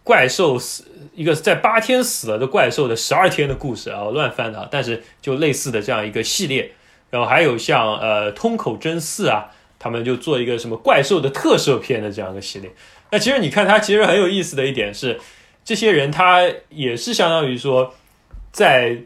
[0.04, 0.86] 怪兽死
[1.16, 6.72] 一个在八天死了的怪兽的十二天的故事啊，我乱翻的，但是就类似的这样一个系列，
[7.10, 12.71] 然后还有像呃通口真嗣啊，他们就做一个什么怪兽的特摄片的这样一个系列。
[13.11, 15.19] 那其实你看，它其实很有意思的一点是，
[15.63, 17.93] 这些人他也是相当于说，
[18.51, 18.97] 在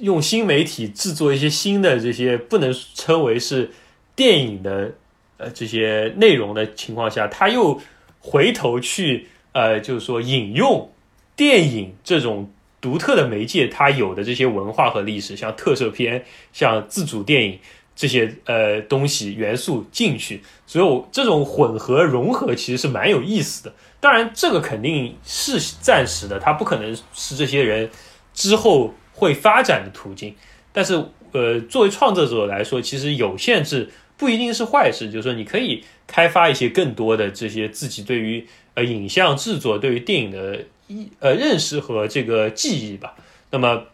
[0.00, 3.70] 用新媒体制作一些新的这些不能称为是
[4.14, 4.92] 电影的
[5.36, 7.80] 呃这些内容的情况下，他又
[8.20, 9.28] 回头去。
[9.58, 10.92] 呃，就是说引用
[11.34, 17.58] 电影这种独特的媒介，它有的这些文化和历史，像特摄片、像自主电影
[17.96, 23.72] 这些呃东西元素进去，所以这种混合融合其实是蛮有意思的。
[23.98, 27.90] 当然，这个肯定是暂时的，它不可能是这些人
[28.32, 30.36] 之后会发展的途径。
[30.72, 38.46] 但是，呃，作为创作者来说，其实有限制不一定是坏事，就是说你可以开发一些更多的这些自己对于。
[38.76, 43.14] 呃，影像制作对于电影的一呃认识和这个记忆吧。
[43.50, 43.84] 那么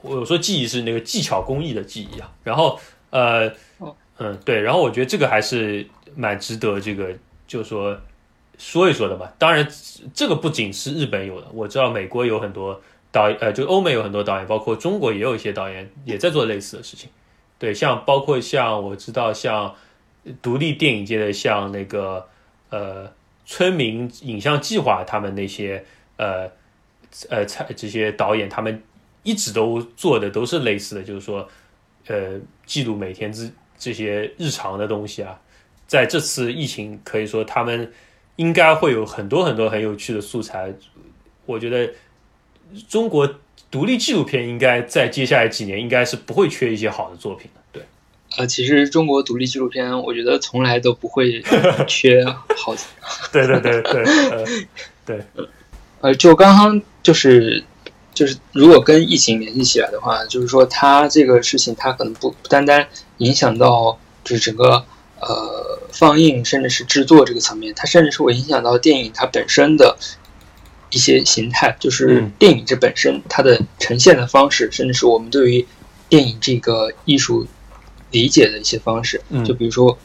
[0.00, 2.32] 我说记忆是那个技巧工艺的记忆啊。
[2.42, 2.80] 然后
[3.12, 3.48] 呃
[4.18, 5.86] 嗯对，然后我觉得这个还是
[6.16, 7.14] 蛮值得这个
[7.46, 7.96] 就说
[8.58, 9.32] 说一说的吧。
[9.38, 9.64] 当然
[10.12, 12.80] 这个不仅是日本有的，我知道美国有很多
[13.12, 17.08] 导演，呃，就欧美有很多导演，包括中国也有一些导演也在做类似的事情。
[17.58, 19.72] 对，像包括像我知道像
[20.42, 22.26] 独立电影界的像那个
[22.70, 23.08] 呃。
[23.44, 25.84] 村民影像计划，他们那些
[26.16, 26.48] 呃
[27.28, 27.44] 呃，
[27.76, 28.82] 这些导演，他们
[29.24, 31.46] 一直都做的都是类似的，就是说，
[32.06, 35.38] 呃，记录每天这这些日常的东西啊。
[35.86, 37.92] 在这次疫情，可以说他们
[38.36, 40.72] 应该会有很多很多很有趣的素材。
[41.44, 41.92] 我觉得
[42.88, 43.28] 中国
[43.70, 47.60] 独立纪录片应该在接下来几年应该是不会缺一些好的作品的。
[47.72, 47.82] 对。
[48.38, 51.42] 呃，其实中国独立纪录片，我觉得从来都不会
[51.86, 52.74] 缺好。
[53.30, 54.04] 对对对对，
[55.04, 55.22] 对，
[56.00, 57.62] 呃，就刚刚就是
[58.14, 62.86] 就是如果跟疫情联系起来的话，就是说它这个事情，它可能不不单单
[63.16, 64.84] 影响到就是整个
[65.18, 69.96] 呃放映，甚至是制作这个层面，它甚至是会影响到电影它本身的
[70.90, 75.66] 一些形态，就是电影这本身它的呈现的方式，甚至是我们对于
[76.10, 77.46] 电影这个艺术
[78.10, 79.22] 理解的一些方式。
[79.42, 79.98] 就比如说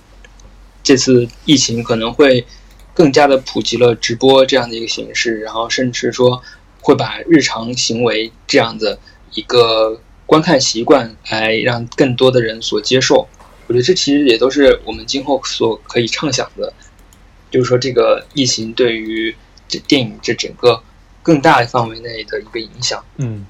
[0.82, 2.46] 这次疫情可能会
[2.94, 6.42] 更加的普及了直播这样的一个形式，然后甚至说。
[6.88, 8.98] 会把日常行为这样的
[9.34, 13.28] 一个观看习惯来让更多的人所接受，
[13.68, 16.72] 我觉得这其实也都是我们今后所可以畅想的，
[17.52, 19.36] 就是说这个疫情对于
[19.68, 20.82] 这电影这整个
[21.22, 23.04] 更大范围内的一个影响。
[23.18, 23.46] 嗯，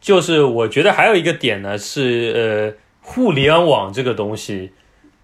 [0.00, 4.70] 就是我觉得还有一个点呢是呃，互联网这个东西，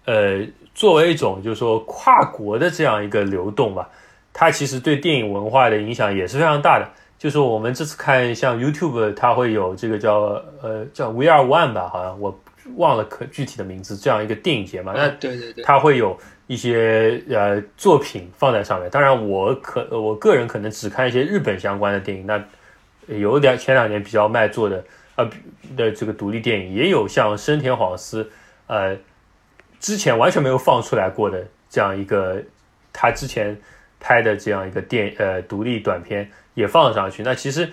[0.03, 0.45] 呃，
[0.75, 3.89] 作为一种就是说跨国的这样一个流动吧，
[4.33, 6.91] 它其实对电影文化的影响也是非常大的。
[7.17, 12.39] 就是我们这次看像 YouTube，它会有这个叫呃叫 VR One 吧，好像我
[12.75, 14.93] 忘了可具体的名字，这样一个电影节嘛。
[14.95, 16.15] 那对对对，它会有
[16.45, 18.87] 一些呃作品放在上面。
[18.91, 22.27] 当然，我可我个人可能只看一些日本相关的电影。
[22.27, 22.43] 那
[23.07, 24.83] 有点前两年比较卖座的
[25.15, 25.27] 呃
[25.75, 28.29] 的这个独立电影，也有像深田晃司
[28.67, 28.95] 呃
[29.79, 32.43] 之前完全没有放出来过的这样一个
[32.93, 33.57] 他之前
[33.99, 36.29] 拍的这样一个电呃独立短片。
[36.57, 37.21] 也放上去。
[37.21, 37.69] 那其实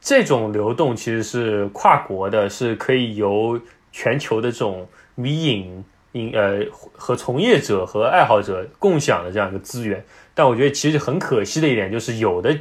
[0.00, 3.58] 这种流动其实是跨国的，是可以由
[3.92, 10.04] 全球的这种迷影影呃和从业者和爱好者共享的这样一个资源。
[10.34, 12.58] 但我觉得其实很可惜的一点就是，有的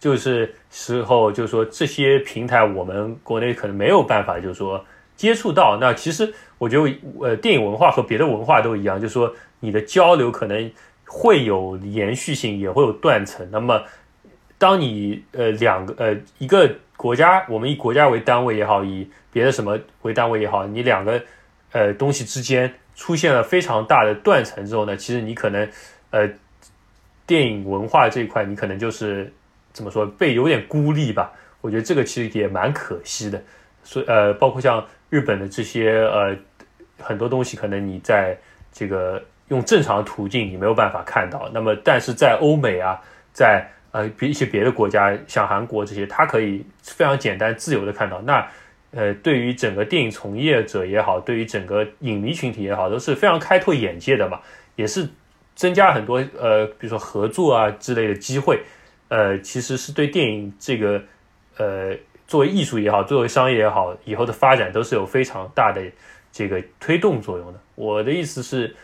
[0.00, 4.84] 就是时候就是说这些平台我们国内可能没有办法就是说
[5.14, 5.78] 接触到。
[5.80, 10.68] 那其实我觉得呃电影文化和别的文化都一样，就是说你的交流可能
[11.06, 13.48] 会有延续性，也会有断层。
[13.52, 13.80] 那么
[14.58, 21.22] 当你呃两个呃一个国家，我们以国家为单位也好，以别的什么为单位也好，你两个
[21.72, 25.68] 呃东西之间出现了非常大的断层之后呢，其实你可能
[26.10, 26.28] 呃
[27.24, 29.32] 电影文化这一块，你可能就是
[29.72, 31.32] 怎么说被有点孤立吧？
[31.60, 33.40] 我觉得这个其实也蛮可惜的。
[33.84, 36.36] 所以呃，包括像日本的这些呃
[36.98, 38.36] 很多东西，可能你在
[38.72, 41.48] 这个用正常途径你没有办法看到。
[41.54, 43.00] 那么但是在欧美啊，
[43.32, 48.20] 在呃，比一些别的国家，像韩国这些，它可以非常简单、自由的看到。
[48.20, 48.46] 那，
[48.90, 54.40] 呃，对于整个电影从业者也好，对于整个影迷群体也好，都是非常开拓眼界的嘛，
[54.76, 55.08] 也是
[55.54, 58.60] 增加很多呃，比如说合作啊之类的机会。
[59.08, 61.02] 呃，其实是对电影这个
[61.56, 65.82] 呃，作为艺术也好，作为商业也好，以后的发展都是有非常大的
[66.30, 67.58] 这个推动作用的。
[67.74, 68.76] 我的意思是，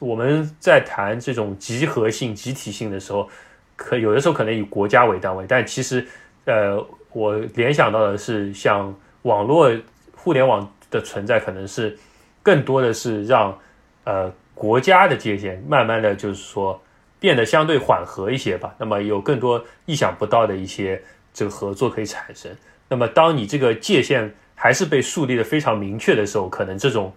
[0.00, 3.26] 我们在谈这种集合性、集体性的时候。
[3.82, 6.06] 可有的时候可能以国家为单位，但其实，
[6.44, 6.78] 呃，
[7.12, 9.72] 我联想到的是，像网络
[10.14, 11.98] 互联网的存在，可能是
[12.42, 13.58] 更多的是让
[14.04, 16.78] 呃国家的界限慢慢的就是说
[17.18, 18.74] 变得相对缓和一些吧。
[18.76, 21.02] 那么有更多意想不到的一些
[21.32, 22.54] 这个合作可以产生。
[22.86, 27.10] 那么当你这个界限还是被树立的非常明确的时候，可能这种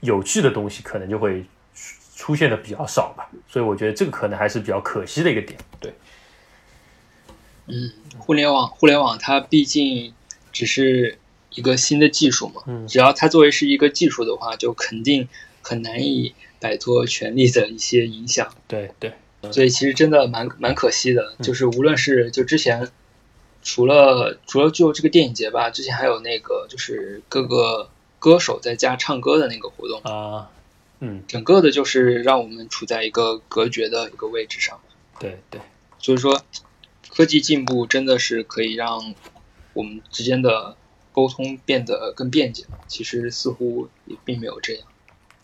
[0.00, 1.44] 有趣的东西可能就会。
[2.22, 5.58] 出现的比较少吧，所以我觉得这个可能还是比较可惜的一个点。
[5.80, 5.92] 对，
[7.66, 10.14] 嗯，互联网，互联网它毕竟
[10.52, 11.18] 只是
[11.50, 15.28] 一个新的技术嘛，嗯，只要它作为是一个技术的话，就肯定
[15.62, 18.54] 很难以摆脱权力的一些影响。
[18.68, 19.12] 对对，
[19.50, 22.88] 所以其实真的蛮蛮可惜的，就是无论是就之前
[23.64, 30.50] 除了除了就这个电影节吧，之前还有那个就是各个歌手在家唱歌的那个活动啊。
[31.04, 34.78] 嗯，整个的就是让我们处在一个隔绝的一个位置上。
[35.18, 35.60] 对对，
[35.98, 36.40] 所以说
[37.10, 39.12] 科技进步真的是可以让
[39.72, 40.76] 我们之间的
[41.12, 42.64] 沟通变得更便捷。
[42.86, 44.84] 其实似乎也并没有这样。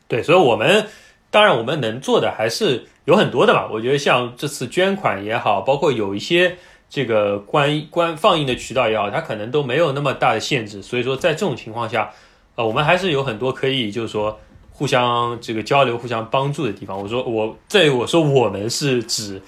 [0.06, 0.86] 对，所以我们
[1.28, 3.68] 当然我们能做的还是有很多的吧。
[3.72, 6.56] 我觉得像这次捐款也好，包括有一些
[6.88, 10.80] 这个关关放映的渠道也好，它可能都没有那么大的限制。
[10.80, 12.14] 所以说在这种情况下，
[12.54, 14.38] 呃，我们还是有很多可以就是说。
[14.79, 16.97] 互相这个交流、互相帮助的地方。
[16.97, 19.43] 我说我这我说我们是指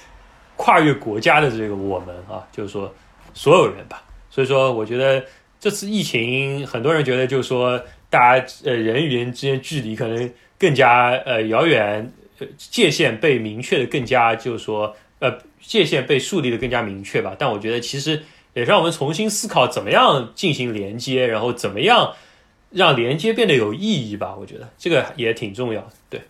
[0.56, 2.92] 跨越国家的这个我们啊，就是说
[3.32, 4.02] 所有人吧。
[4.28, 5.24] 所以说，我觉得
[5.60, 12.12] 这次疫情，很多人觉得就是说，大家呃人与人之间距离可能更加呃遥远，
[12.56, 17.36] 界限被明确的更加就是说呃界限被树立的更加明确吧。
[17.38, 18.20] 但我觉得其实
[18.54, 22.14] 也让我们重新思考怎么样进行连接，然后怎么样。
[22.70, 25.92] 让连接变得有意义吧，我觉得这个也挺重要的。
[26.08, 26.22] 对，